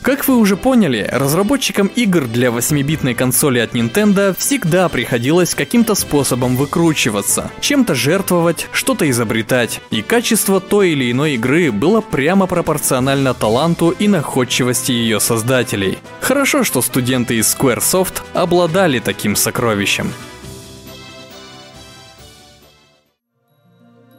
[0.02, 6.56] Как вы уже поняли, разработчикам игр для 8-битной консоли от Nintendo всегда приходилось каким-то способом
[6.56, 13.90] выкручиваться, чем-то жертвовать, что-то изобретать, и качество той или иной игры было прямо пропорционально таланту
[13.90, 15.98] и находчивости ее создателей.
[16.22, 20.10] Хорошо, что студенты из Squaresoft обладали таким сокровищем.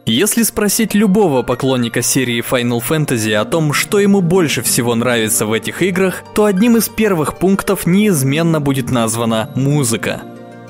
[0.04, 5.52] Если спросить любого поклонника серии Final Fantasy о том, что ему больше всего нравится в
[5.52, 10.22] этих играх, то одним из первых пунктов неизменно будет названа музыка.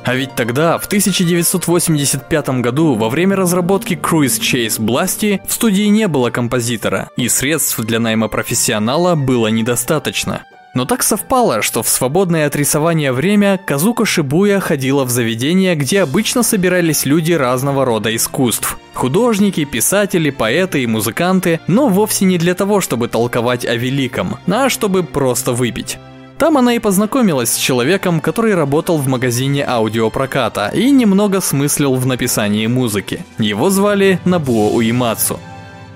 [0.05, 6.09] А ведь тогда, в 1985 году, во время разработки Cruise Chase Blasty, в студии не
[6.09, 10.43] было композитора, и средств для найма профессионала было недостаточно.
[10.75, 16.01] Но так совпало, что в свободное от рисования время Казуко Шибуя ходила в заведение, где
[16.03, 18.79] обычно собирались люди разного рода искусств.
[18.95, 24.71] Художники, писатели, поэты и музыканты, но вовсе не для того, чтобы толковать о великом, а
[24.71, 25.99] чтобы просто выпить.
[26.39, 32.07] Там она и познакомилась с человеком, который работал в магазине аудиопроката и немного смыслил в
[32.07, 33.25] написании музыки.
[33.39, 35.39] Его звали Набуо Уимацу.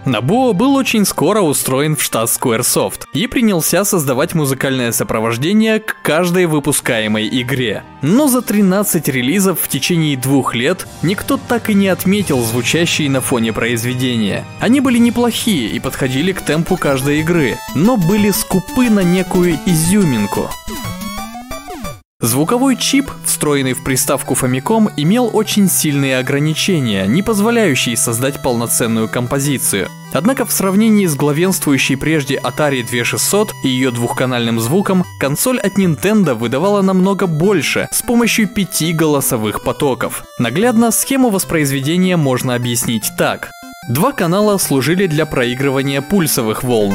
[0.07, 6.47] Набуо был очень скоро устроен в штат Squaresoft и принялся создавать музыкальное сопровождение к каждой
[6.47, 7.83] выпускаемой игре.
[8.03, 13.21] Но за 13 релизов в течение двух лет никто так и не отметил звучащие на
[13.21, 14.45] фоне произведения.
[14.61, 20.49] Они были неплохие и подходили к темпу каждой игры, но были скупы на некую изюминку.
[22.27, 29.89] Звуковой чип, встроенный в приставку Famicom, имел очень сильные ограничения, не позволяющие создать полноценную композицию.
[30.15, 36.33] Однако в сравнении с главенствующей прежде Atari 2600 и ее двухканальным звуком, консоль от Nintendo
[36.33, 40.25] выдавала намного больше с помощью пяти голосовых потоков.
[40.39, 43.51] Наглядно схему воспроизведения можно объяснить так.
[43.91, 46.95] Два канала служили для проигрывания пульсовых волн,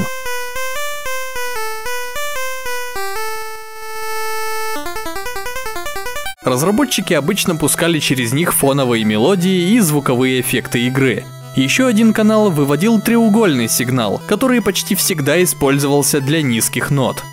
[6.43, 11.23] Разработчики обычно пускали через них фоновые мелодии и звуковые эффекты игры.
[11.55, 17.23] Еще один канал выводил треугольный сигнал, который почти всегда использовался для низких нот.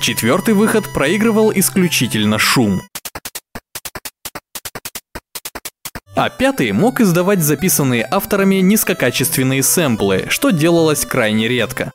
[0.00, 2.80] Четвертый выход проигрывал исключительно шум.
[6.14, 11.92] А пятый мог издавать записанные авторами низкокачественные сэмплы, что делалось крайне редко.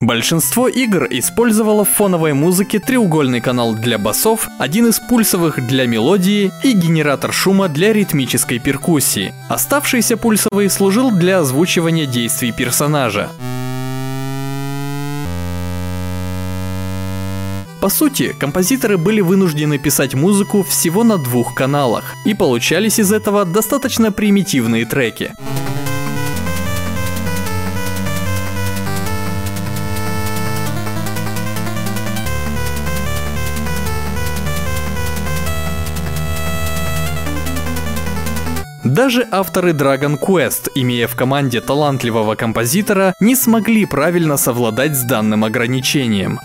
[0.00, 6.50] Большинство игр использовало в фоновой музыке треугольный канал для басов, один из пульсовых для мелодии
[6.64, 9.32] и генератор шума для ритмической перкуссии.
[9.48, 13.30] Оставшийся пульсовый служил для озвучивания действий персонажа.
[17.82, 23.44] По сути, композиторы были вынуждены писать музыку всего на двух каналах, и получались из этого
[23.44, 25.32] достаточно примитивные треки.
[38.84, 45.42] Даже авторы Dragon Quest, имея в команде талантливого композитора, не смогли правильно совладать с данным
[45.42, 46.38] ограничением.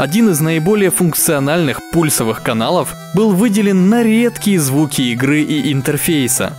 [0.00, 6.56] Один из наиболее функциональных пульсовых каналов был выделен на редкие звуки игры и интерфейса.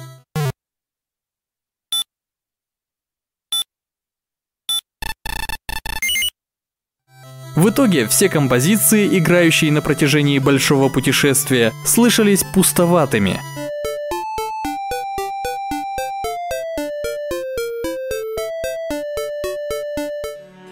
[7.55, 13.41] В итоге все композиции, играющие на протяжении большого путешествия, слышались пустоватыми–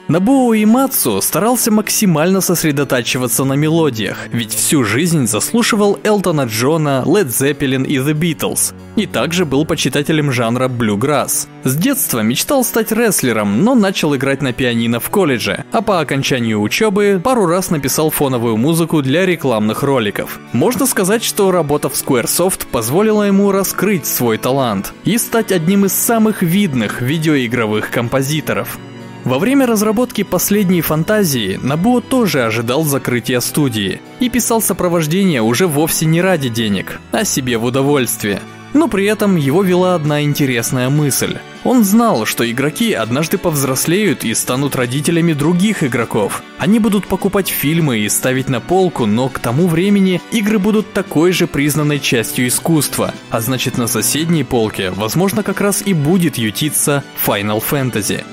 [0.09, 7.85] Набуо Имацу старался максимально сосредотачиваться на мелодиях, ведь всю жизнь заслушивал Элтона Джона, Led Zeppelin
[7.85, 11.47] и The Beatles, и также был почитателем жанра блюграсс.
[11.63, 16.59] С детства мечтал стать рестлером, но начал играть на пианино в колледже, а по окончанию
[16.59, 20.39] учебы пару раз написал фоновую музыку для рекламных роликов.
[20.53, 25.93] Можно сказать, что работа в Squaresoft позволила ему раскрыть свой талант и стать одним из
[25.93, 28.79] самых видных видеоигровых композиторов.
[29.25, 36.05] Во время разработки последней фантазии Набуо тоже ожидал закрытия студии и писал сопровождение уже вовсе
[36.05, 38.41] не ради денег, а себе в удовольствие.
[38.73, 41.37] Но при этом его вела одна интересная мысль.
[41.63, 46.43] Он знал, что игроки однажды повзрослеют и станут родителями других игроков.
[46.59, 51.31] Они будут покупать фильмы и ставить на полку, но к тому времени игры будут такой
[51.31, 57.03] же признанной частью искусства, а значит на соседней полке, возможно, как раз и будет ютиться
[57.25, 58.23] Final Fantasy.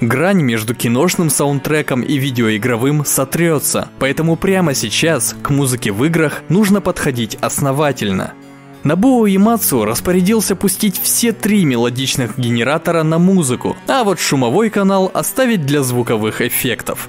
[0.00, 6.80] Грань между киношным саундтреком и видеоигровым сотрется, поэтому прямо сейчас к музыке в играх нужно
[6.80, 8.34] подходить основательно.
[8.82, 15.64] Набуо Ямацу распорядился пустить все три мелодичных генератора на музыку, а вот шумовой канал оставить
[15.64, 17.08] для звуковых эффектов.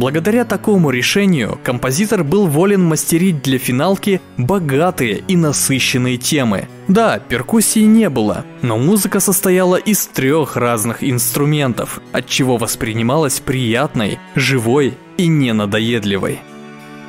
[0.00, 6.68] Благодаря такому решению композитор был волен мастерить для финалки богатые и насыщенные темы.
[6.88, 14.18] Да, перкуссии не было, но музыка состояла из трех разных инструментов, от чего воспринималась приятной,
[14.34, 16.40] живой и ненадоедливой.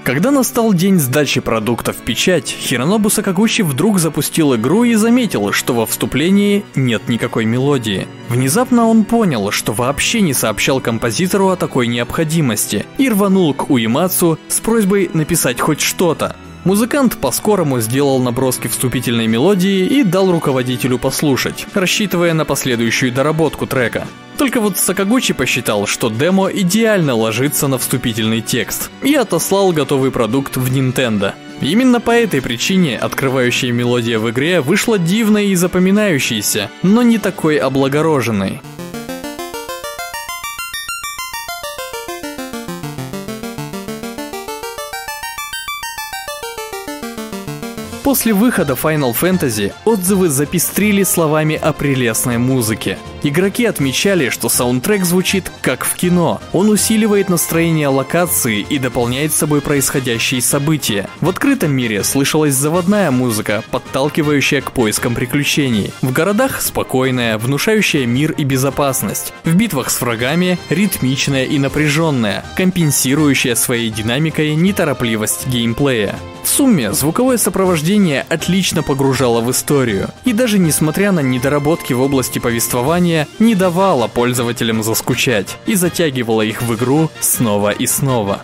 [0.03, 5.75] Когда настал день сдачи продукта в печать, Хиронобу Сакагучи вдруг запустил игру и заметил, что
[5.75, 8.07] во вступлении нет никакой мелодии.
[8.27, 14.39] Внезапно он понял, что вообще не сообщал композитору о такой необходимости и рванул к Уимацу
[14.47, 16.35] с просьбой написать хоть что-то.
[16.63, 24.07] Музыкант по-скорому сделал наброски вступительной мелодии и дал руководителю послушать, рассчитывая на последующую доработку трека.
[24.37, 30.55] Только вот Сакагучи посчитал, что демо идеально ложится на вступительный текст и отослал готовый продукт
[30.55, 31.33] в Nintendo.
[31.61, 37.57] Именно по этой причине открывающая мелодия в игре вышла дивной и запоминающейся, но не такой
[37.57, 38.61] облагороженной.
[48.11, 52.97] После выхода Final Fantasy отзывы запестрили словами о прелестной музыке.
[53.23, 56.41] Игроки отмечали, что саундтрек звучит как в кино.
[56.51, 61.07] Он усиливает настроение локации и дополняет собой происходящие события.
[61.21, 65.93] В открытом мире слышалась заводная музыка, подталкивающая к поискам приключений.
[66.01, 69.31] В городах спокойная, внушающая мир и безопасность.
[69.45, 76.19] В битвах с врагами ритмичная и напряженная, компенсирующая своей динамикой неторопливость геймплея.
[76.43, 82.39] В сумме, звуковое сопровождение отлично погружало в историю, и даже несмотря на недоработки в области
[82.39, 88.41] повествования, не давало пользователям заскучать и затягивало их в игру снова и снова.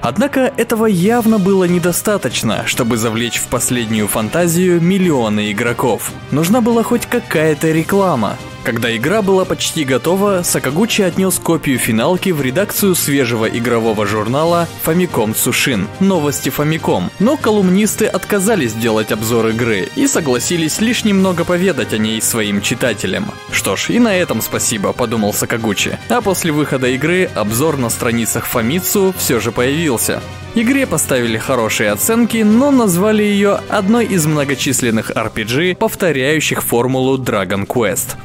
[0.00, 6.12] Однако этого явно было недостаточно, чтобы завлечь в последнюю фантазию миллионы игроков.
[6.30, 12.42] Нужна была хоть какая-то реклама, когда игра была почти готова, Сакагучи отнес копию финалки в
[12.42, 20.06] редакцию свежего игрового журнала Famicom Tsushin «Новости Famicom», но колумнисты отказались делать обзор игры и
[20.06, 23.32] согласились лишь немного поведать о ней своим читателям.
[23.52, 25.98] Что ж, и на этом спасибо, подумал Сакагучи.
[26.08, 30.20] А после выхода игры обзор на страницах Famitsu все же появился.
[30.54, 38.16] Игре поставили хорошие оценки, но назвали ее одной из многочисленных RPG, повторяющих формулу Dragon Quest.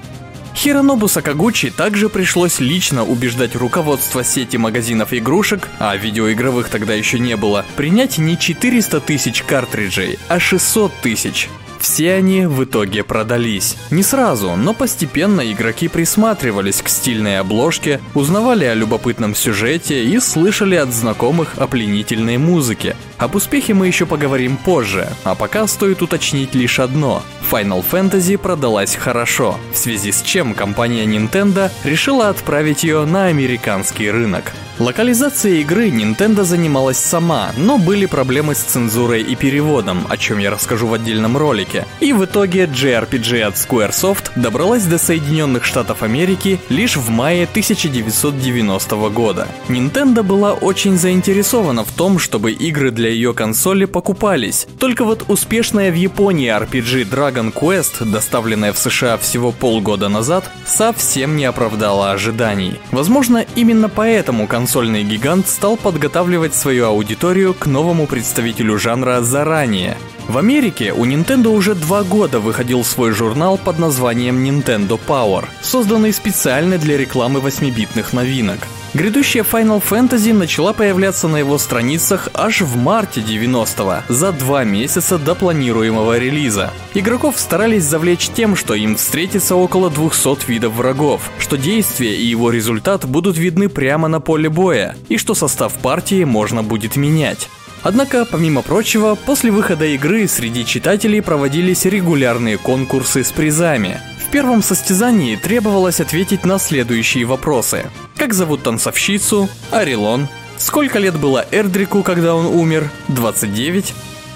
[0.56, 7.36] Хиронобу Сакагучи также пришлось лично убеждать руководство сети магазинов игрушек, а видеоигровых тогда еще не
[7.36, 11.50] было, принять не 400 тысяч картриджей, а 600 тысяч.
[11.84, 13.76] Все они в итоге продались.
[13.92, 20.76] Не сразу, но постепенно игроки присматривались к стильной обложке, узнавали о любопытном сюжете и слышали
[20.76, 22.96] от знакомых о пленительной музыке.
[23.18, 27.22] Об успехе мы еще поговорим позже, а пока стоит уточнить лишь одно.
[27.52, 34.10] Final Fantasy продалась хорошо, в связи с чем компания Nintendo решила отправить ее на американский
[34.10, 34.54] рынок.
[34.80, 40.50] Локализацией игры Nintendo занималась сама, но были проблемы с цензурой и переводом, о чем я
[40.50, 41.86] расскажу в отдельном ролике.
[42.00, 48.96] И в итоге JRPG от Squaresoft добралась до Соединенных Штатов Америки лишь в мае 1990
[49.10, 49.48] года.
[49.70, 54.66] Nintendo была очень заинтересована в том, чтобы игры для ее консоли покупались.
[54.80, 61.38] Только вот успешная в Японии RPG Dragon Quest, доставленная в США всего полгода назад, совсем
[61.38, 62.80] не оправдала ожиданий.
[62.92, 69.98] Возможно, именно поэтому консоль консольный гигант стал подготавливать свою аудиторию к новому представителю жанра заранее.
[70.30, 76.14] В Америке у Nintendo уже два года выходил свой журнал под названием Nintendo Power, созданный
[76.14, 78.60] специально для рекламы 8-битных новинок.
[78.94, 85.18] Грядущая Final Fantasy начала появляться на его страницах аж в марте 90-го, за два месяца
[85.18, 86.72] до планируемого релиза.
[86.94, 92.52] Игроков старались завлечь тем, что им встретится около 200 видов врагов, что действие и его
[92.52, 97.50] результат будут видны прямо на поле боя, и что состав партии можно будет менять.
[97.84, 104.00] Однако, помимо прочего, после выхода игры среди читателей проводились регулярные конкурсы с призами.
[104.26, 107.86] В первом состязании требовалось ответить на следующие вопросы.
[108.16, 109.50] Как зовут танцовщицу?
[109.70, 110.30] Арилон.
[110.58, 112.90] Сколько лет было Эрдрику, когда он умер?
[113.10, 113.94] 29.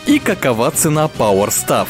[0.08, 1.88] И какова цена Power Staff?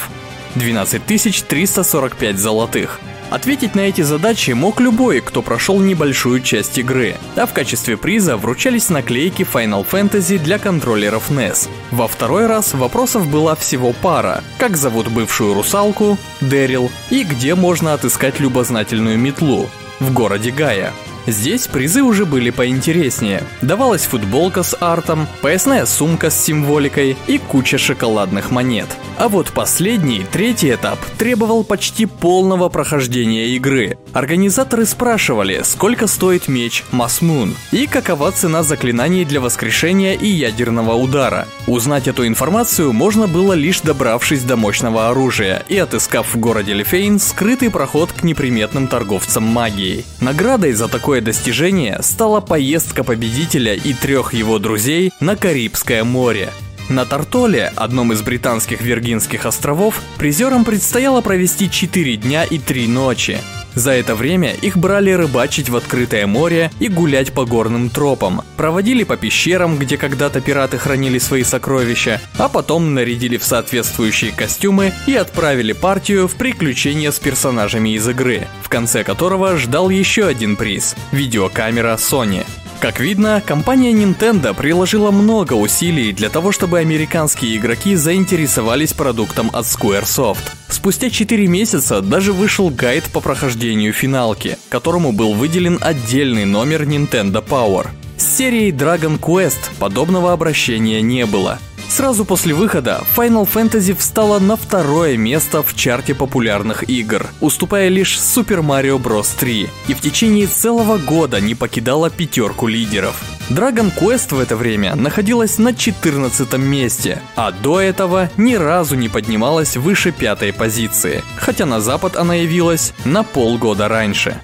[0.55, 1.03] 12
[1.47, 2.99] 345 золотых.
[3.29, 8.37] Ответить на эти задачи мог любой, кто прошел небольшую часть игры, а в качестве приза
[8.37, 11.67] вручались наклейки Final Fantasy для контроллеров NES.
[11.91, 14.43] Во второй раз вопросов была всего пара.
[14.57, 20.93] Как зовут бывшую русалку, Дэрил, и где можно отыскать любознательную метлу, в городе Гая.
[21.27, 23.43] Здесь призы уже были поинтереснее.
[23.61, 28.87] Давалась футболка с артом, поясная сумка с символикой и куча шоколадных монет.
[29.17, 33.97] А вот последний, третий этап, требовал почти полного прохождения игры.
[34.13, 41.45] Организаторы спрашивали, сколько стоит меч Масмун и какова цена заклинаний для воскрешения и ядерного удара.
[41.67, 47.19] Узнать эту информацию можно было лишь добравшись до мощного оружия и отыскав в городе Лифейн
[47.19, 50.05] скрытый проход к неприметным торговцам магией.
[50.21, 56.51] Наградой за такое Такое достижение стала поездка победителя и трех его друзей на Карибское море.
[56.89, 63.39] На Тартоле, одном из британских Виргинских островов, призерам предстояло провести 4 дня и 3 ночи.
[63.77, 69.03] За это время их брали рыбачить в открытое море и гулять по горным тропам, проводили
[69.03, 75.13] по пещерам, где когда-то пираты хранили свои сокровища, а потом нарядили в соответствующие костюмы и
[75.13, 80.95] отправили партию в приключения с персонажами из игры, в конце которого ждал еще один приз–
[81.11, 82.47] видеокамера Sony.
[82.79, 89.65] Как видно, компания Nintendo приложила много усилий для того, чтобы американские игроки заинтересовались продуктом от
[89.65, 90.51] Squaresoft.
[90.69, 97.43] Спустя 4 месяца даже вышел гайд по прохождению финалки, которому был выделен отдельный номер Nintendo
[97.43, 97.87] Power.
[98.15, 101.57] С серией Dragon Quest подобного обращения не было.
[101.89, 108.17] Сразу после выхода Final Fantasy встала на второе место в чарте популярных игр, уступая лишь
[108.17, 109.29] Super Mario Bros.
[109.39, 113.21] 3, и в течение целого года не покидала пятерку лидеров.
[113.49, 119.07] Dragon Quest в это время находилась на 14 месте, а до этого ни разу не
[119.07, 124.41] поднималась выше пятой позиции, хотя на запад она явилась на полгода раньше.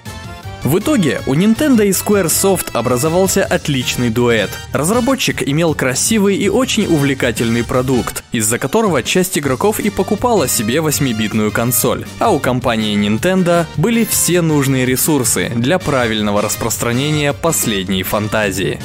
[0.64, 4.48] В итоге у Nintendo и Squaresoft образовался отличный дуэт.
[4.72, 11.52] Разработчик имел красивый и очень увлекательный продукт, из-за которого часть игроков и покупала себе 8-битную
[11.52, 12.06] консоль.
[12.18, 18.80] А у компании Nintendo были все нужные ресурсы для правильного распространения последней фантазии.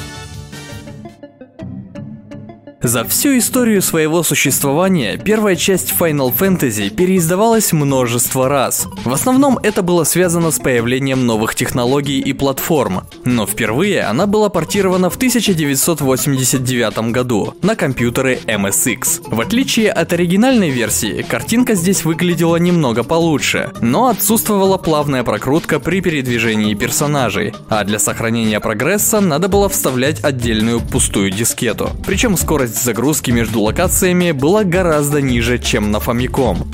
[2.82, 8.88] За всю историю своего существования первая часть Final Fantasy переиздавалась множество раз.
[9.04, 14.48] В основном это было связано с появлением новых технологий и платформ, но впервые она была
[14.48, 19.28] портирована в 1989 году на компьютеры MSX.
[19.30, 26.00] В отличие от оригинальной версии, картинка здесь выглядела немного получше, но отсутствовала плавная прокрутка при
[26.00, 31.90] передвижении персонажей, а для сохранения прогресса надо было вставлять отдельную пустую дискету.
[32.06, 36.66] Причем скорость скорость загрузки между локациями была гораздо ниже, чем на Famicom.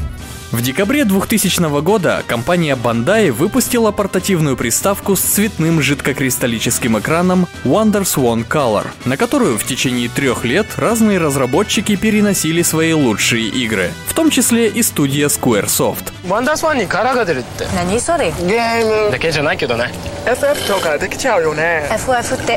[0.53, 8.87] В декабре 2000 года компания Bandai выпустила портативную приставку с цветным жидкокристаллическим экраном WonderSwan Color,
[9.05, 14.69] на которую в течение трех лет разные разработчики переносили свои лучшие игры, в том числе
[14.69, 16.13] и студия Squaresoft.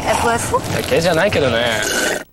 [0.06, 2.29] FF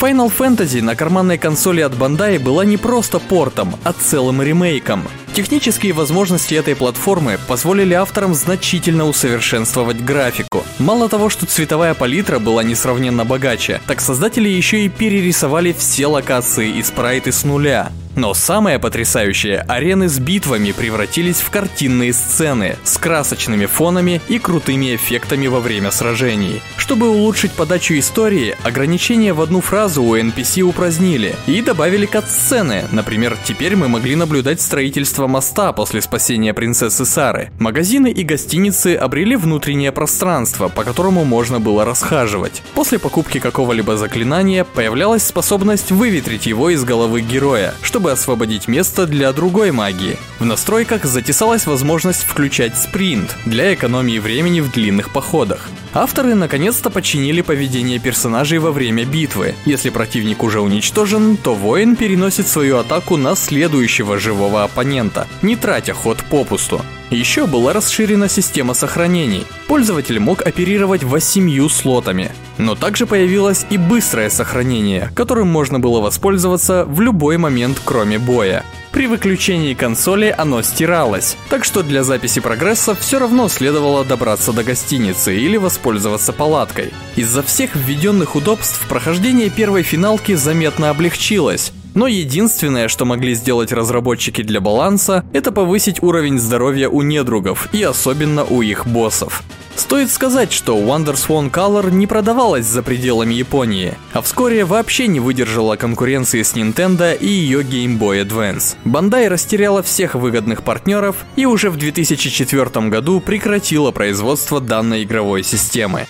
[0.00, 5.06] Final Fantasy на карманной консоли от Bandai была не просто портом, а целым ремейком.
[5.34, 10.64] Технические возможности этой платформы позволили авторам значительно усовершенствовать графику.
[10.78, 16.70] Мало того, что цветовая палитра была несравненно богаче, так создатели еще и перерисовали все локации
[16.70, 17.92] и спрайты с нуля.
[18.18, 24.96] Но самое потрясающее, арены с битвами превратились в картинные сцены с красочными фонами и крутыми
[24.96, 26.60] эффектами во время сражений.
[26.76, 32.86] Чтобы улучшить подачу истории, ограничения в одну фразу у NPC упразднили и добавили кат-сцены.
[32.90, 37.52] Например, теперь мы могли наблюдать строительство моста после спасения принцессы Сары.
[37.60, 42.64] Магазины и гостиницы обрели внутреннее пространство, по которому можно было расхаживать.
[42.74, 49.32] После покупки какого-либо заклинания появлялась способность выветрить его из головы героя, чтобы освободить место для
[49.32, 50.18] другой магии.
[50.38, 55.68] В настройках затесалась возможность включать спринт для экономии времени в длинных походах.
[55.94, 59.54] Авторы наконец-то починили поведение персонажей во время битвы.
[59.64, 65.94] Если противник уже уничтожен, то воин переносит свою атаку на следующего живого оппонента, не тратя
[65.94, 66.82] ход попусту.
[67.10, 69.46] Еще была расширена система сохранений.
[69.66, 72.32] Пользователь мог оперировать восемью слотами.
[72.58, 78.62] Но также появилось и быстрое сохранение, которым можно было воспользоваться в любой момент, кроме боя.
[78.92, 84.64] При выключении консоли оно стиралось, так что для записи прогресса все равно следовало добраться до
[84.64, 86.92] гостиницы или воспользоваться палаткой.
[87.16, 94.42] Из-за всех введенных удобств прохождение первой финалки заметно облегчилось, но единственное, что могли сделать разработчики
[94.42, 99.42] для баланса, это повысить уровень здоровья у недругов и особенно у их боссов.
[99.78, 105.20] Стоит сказать, что Wonder Swan Color не продавалась за пределами Японии, а вскоре вообще не
[105.20, 108.74] выдержала конкуренции с Nintendo и ее Game Boy Advance.
[108.84, 116.08] Bandai растеряла всех выгодных партнеров и уже в 2004 году прекратила производство данной игровой системы.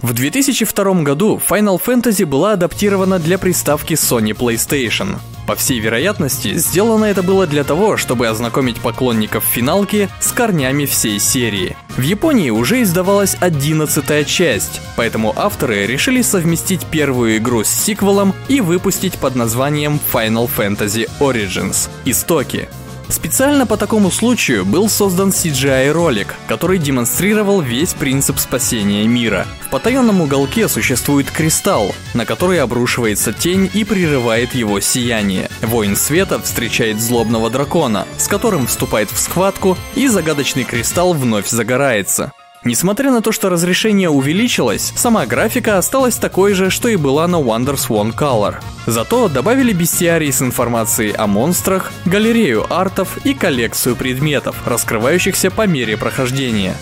[0.00, 5.16] В 2002 году Final Fantasy была адаптирована для приставки Sony PlayStation.
[5.46, 11.18] По всей вероятности, сделано это было для того, чтобы ознакомить поклонников финалки с корнями всей
[11.18, 11.76] серии.
[11.96, 18.60] В Японии уже издавалась 11 часть, поэтому авторы решили совместить первую игру с сиквелом и
[18.60, 22.68] выпустить под названием Final Fantasy Origins– Истоки.
[23.14, 29.46] Специально по такому случаю был создан CGI-ролик, который демонстрировал весь принцип спасения мира.
[29.60, 35.48] В потаенном уголке существует кристалл, на который обрушивается тень и прерывает его сияние.
[35.62, 42.32] Воин света встречает злобного дракона, с которым вступает в схватку, и загадочный кристалл вновь загорается.
[42.64, 47.36] Несмотря на то, что разрешение увеличилось, сама графика осталась такой же, что и была на
[47.36, 48.54] Wonder Swan Color.
[48.86, 55.98] Зато добавили бестиарий с информацией о монстрах, галерею артов и коллекцию предметов, раскрывающихся по мере
[55.98, 56.74] прохождения.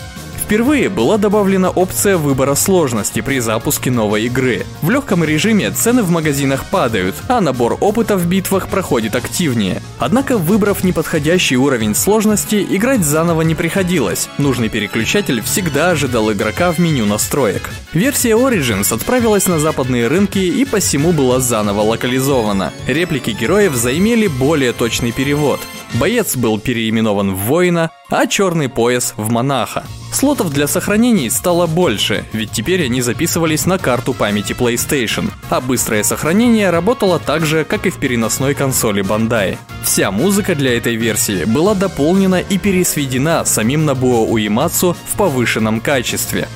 [0.53, 4.67] Впервые была добавлена опция выбора сложности при запуске новой игры.
[4.83, 9.81] В легком режиме цены в магазинах падают, а набор опыта в битвах проходит активнее.
[9.97, 14.29] Однако, выбрав неподходящий уровень сложности, играть заново не приходилось.
[14.37, 17.71] Нужный переключатель всегда ожидал игрока в меню настроек.
[17.91, 22.71] Версия Origins отправилась на западные рынки и посему была заново локализована.
[22.85, 25.61] Реплики героев заимели более точный перевод.
[25.95, 29.83] Боец был переименован в воина, а черный пояс в монаха.
[30.13, 36.03] Слотов для сохранений стало больше, ведь теперь они записывались на карту памяти PlayStation, а быстрое
[36.03, 39.57] сохранение работало так же, как и в переносной консоли Bandai.
[39.83, 46.47] Вся музыка для этой версии была дополнена и пересведена самим Набуо Уемацу в повышенном качестве.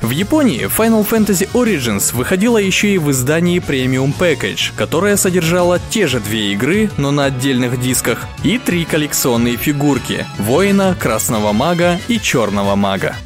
[0.00, 6.06] В Японии Final Fantasy Origins выходила еще и в издании Premium Package, которое содержало те
[6.06, 12.20] же две игры, но на отдельных дисках, и три коллекционные фигурки– Воина, Красного Мага и
[12.20, 13.16] Черного Мага.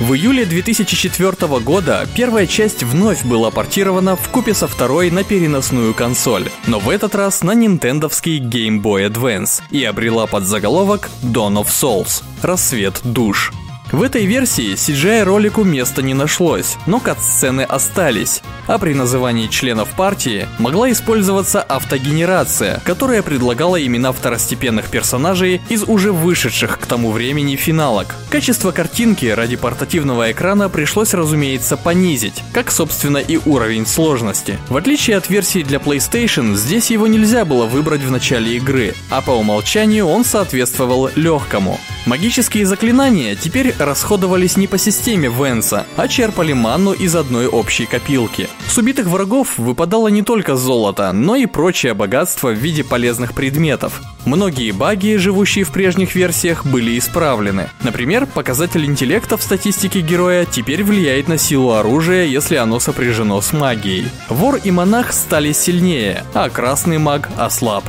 [0.00, 5.94] В июле 2004 года первая часть вновь была портирована в купе со второй на переносную
[5.94, 11.66] консоль, но в этот раз на нинтендовский Game Boy Advance и обрела подзаголовок Dawn of
[11.66, 13.52] Souls– Рассвет душ.
[13.90, 19.88] В этой версии CGI ролику места не нашлось, но кат-сцены остались, а при назывании членов
[19.96, 27.56] партии могла использоваться автогенерация, которая предлагала имена второстепенных персонажей из уже вышедших к тому времени
[27.56, 28.14] финалок.
[28.28, 34.58] Качество картинки ради портативного экрана пришлось, разумеется, понизить, как, собственно, и уровень сложности.
[34.68, 39.22] В отличие от версии для PlayStation, здесь его нельзя было выбрать в начале игры, а
[39.22, 41.80] по умолчанию он соответствовал легкому.
[42.04, 48.48] Магические заклинания теперь расходовались не по системе Венса, а черпали манну из одной общей копилки.
[48.68, 54.00] С убитых врагов выпадало не только золото, но и прочее богатство в виде полезных предметов.
[54.24, 57.70] Многие баги, живущие в прежних версиях, были исправлены.
[57.82, 63.52] Например, показатель интеллекта в статистике героя теперь влияет на силу оружия, если оно сопряжено с
[63.52, 64.08] магией.
[64.28, 67.84] Вор и монах стали сильнее, а красный маг ослаб.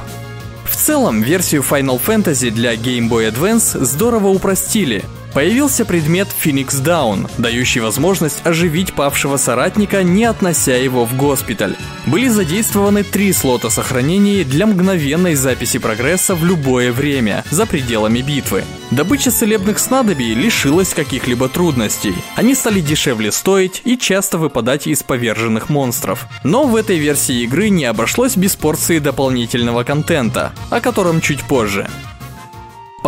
[0.64, 5.04] В целом, версию Final Fantasy для Game Boy Advance здорово упростили.
[5.34, 11.76] Появился предмет Phoenix Down, дающий возможность оживить павшего соратника, не относя его в госпиталь.
[12.08, 18.64] Были задействованы три слота сохранения для мгновенной записи прогресса в любое время, за пределами битвы.
[18.90, 22.16] Добыча целебных снадобий лишилась каких-либо трудностей.
[22.36, 26.26] Они стали дешевле стоить и часто выпадать из поверженных монстров.
[26.44, 31.88] Но в этой версии игры не обошлось без порции дополнительного контента, о котором чуть позже.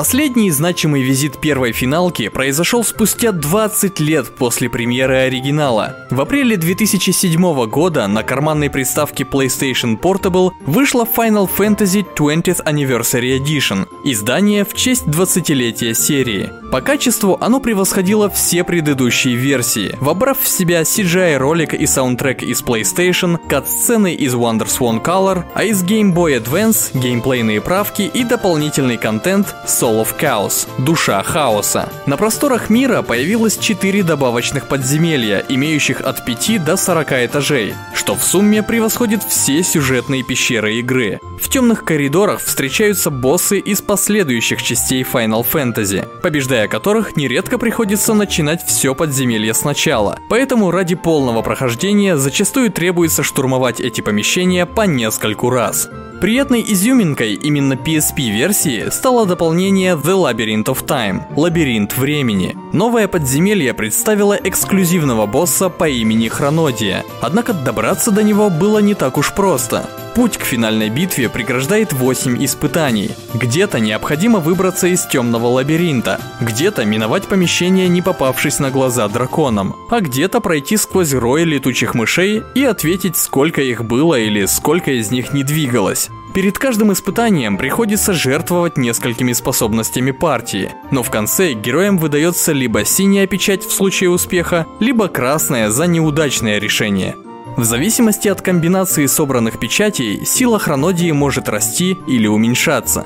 [0.02, 6.07] Последний значимый визит первой финалки произошел спустя 20 лет после премьеры оригинала.
[6.10, 13.88] В апреле 2007 года на карманной приставке PlayStation Portable вышла Final Fantasy 20th Anniversary Edition,
[14.03, 16.49] издание в честь 20-летия серии.
[16.72, 23.38] По качеству оно превосходило все предыдущие версии, вобрав в себя CGI-ролик и саундтрек из PlayStation,
[23.49, 29.84] кат-сцены из WonderSwan Color, а из Game Boy Advance геймплейные правки и дополнительный контент с
[29.91, 31.89] Soul of Chaos– Душа Хаоса.
[32.05, 38.23] На просторах мира появилось 4 добавочных подземелья, имеющих от 5 до 40 этажей, что в
[38.23, 41.19] сумме превосходит все сюжетные пещеры игры.
[41.41, 48.65] В темных коридорах встречаются боссы из последующих частей Final Fantasy, побеждая которых нередко приходится начинать
[48.65, 50.19] все подземелье сначала.
[50.30, 55.89] Поэтому ради полного прохождения зачастую требуется штурмовать эти помещения по нескольку раз.
[56.22, 62.57] Приятной изюминкой именно PSP-версии стало дополнение The Labyrinth of Time– Лабиринт времени.
[62.73, 69.18] Новое подземелье представило эксклюзивного босса по имени Хронодия, однако добраться до него было не так
[69.18, 69.89] уж просто.
[70.14, 73.11] Путь к финальной битве преграждает 8 испытаний.
[73.34, 80.02] Где-то необходимо выбраться из темного лабиринта, где-то миновать помещение, не попавшись на глаза драконам, а
[80.02, 85.34] где-то пройти сквозь рой летучих мышей и ответить, сколько их было или сколько из них
[85.34, 86.10] не двигалось.
[86.34, 93.28] Перед каждым испытанием приходится жертвовать несколькими способностями партии, но в конце героям выдается либо синяя
[93.28, 97.18] печать в случае успеха, либо красная за неудачное решение.
[97.58, 103.06] В зависимости от комбинации собранных печатей, сила хронодии может расти или уменьшаться.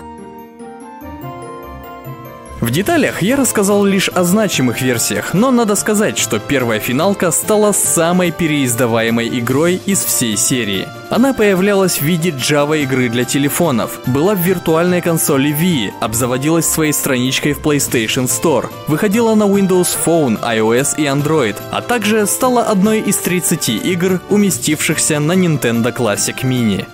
[2.65, 7.73] В деталях я рассказал лишь о значимых версиях, но надо сказать, что первая финалка стала
[7.73, 10.87] самой переиздаваемой игрой из всей серии.
[11.11, 16.91] Она появлялась в виде Java игры для телефонов, была в виртуальной консоли Wii, обзаводилась своей
[16.91, 22.99] страничкой в PlayStation Store, выходила на Windows Phone, iOS и Android, а также стала одной
[22.99, 26.87] из 30 игр, уместившихся на Nintendo Classic Mini.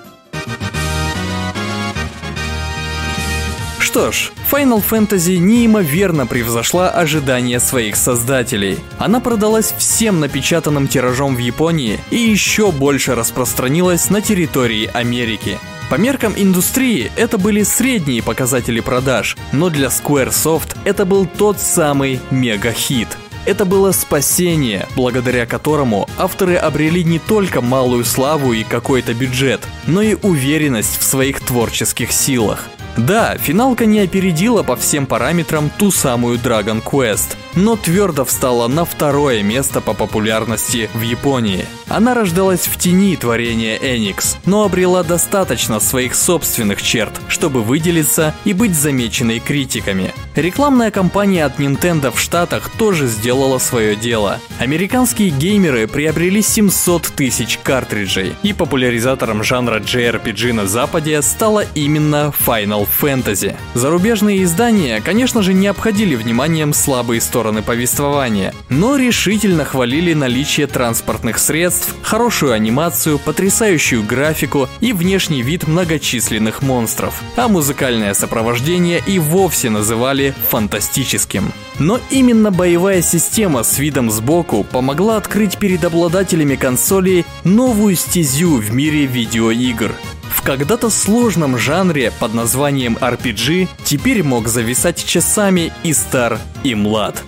[3.79, 8.79] Что ж, Final Fantasy неимоверно превзошла ожидания своих создателей.
[8.99, 15.57] Она продалась всем напечатанным тиражом в Японии и еще больше распространилась на территории Америки.
[15.89, 22.19] По меркам индустрии это были средние показатели продаж, но для Squaresoft это был тот самый
[22.29, 23.07] мега-хит.
[23.45, 30.01] Это было спасение, благодаря которому авторы обрели не только малую славу и какой-то бюджет, но
[30.01, 32.67] и уверенность в своих творческих силах.
[32.97, 38.85] Да, финалка не опередила по всем параметрам ту самую Dragon Quest, но твердо встала на
[38.85, 41.65] второе место по популярности в Японии.
[41.87, 48.53] Она рождалась в тени творения Enix, но обрела достаточно своих собственных черт, чтобы выделиться и
[48.53, 50.13] быть замеченной критиками.
[50.35, 54.39] Рекламная кампания от Nintendo в Штатах тоже сделала свое дело.
[54.59, 62.87] Американские геймеры приобрели 700 тысяч картриджей, и популяризатором жанра JRPG на Западе стала именно Final
[63.01, 63.55] Fantasy.
[63.73, 71.39] Зарубежные издания, конечно же, не обходили вниманием слабые стороны повествования, но решительно хвалили наличие транспортных
[71.39, 79.69] средств, хорошую анимацию, потрясающую графику и внешний вид многочисленных монстров, а музыкальное сопровождение и вовсе
[79.69, 81.51] называли фантастическим.
[81.79, 88.73] Но именно боевая система с видом сбоку помогла открыть перед обладателями консолей новую стезю в
[88.73, 89.95] мире видеоигр.
[90.43, 97.23] Когда-то сложном жанре под названием RPG теперь мог зависать часами и стар, и млад.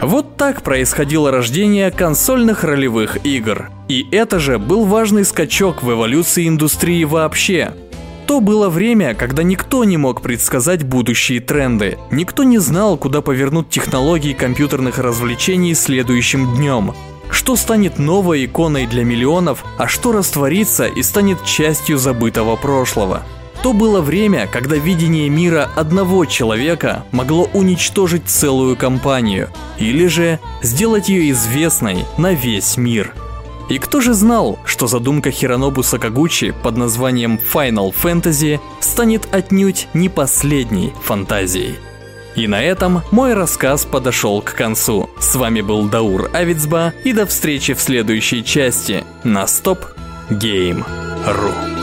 [0.00, 3.70] Вот так происходило рождение консольных ролевых игр.
[3.88, 7.74] И это же был важный скачок в эволюции индустрии вообще.
[8.26, 11.98] То было время, когда никто не мог предсказать будущие тренды.
[12.12, 16.94] Никто не знал, куда повернуть технологии компьютерных развлечений следующим днем.
[17.30, 23.22] Что станет новой иконой для миллионов, а что растворится и станет частью забытого прошлого.
[23.62, 31.08] То было время, когда видение мира одного человека могло уничтожить целую компанию, или же сделать
[31.08, 33.14] ее известной на весь мир–
[33.70, 40.08] и кто же знал, что задумка Хиронобу Сакагучи под названием Final Fantasy станет отнюдь не
[40.08, 41.76] последней фантазией?
[42.36, 45.10] И на этом мой рассказ подошел к концу.
[45.18, 49.80] С вами был Даур Авицба и до встречи в следующей части на Stop
[50.30, 51.79] Game.ru.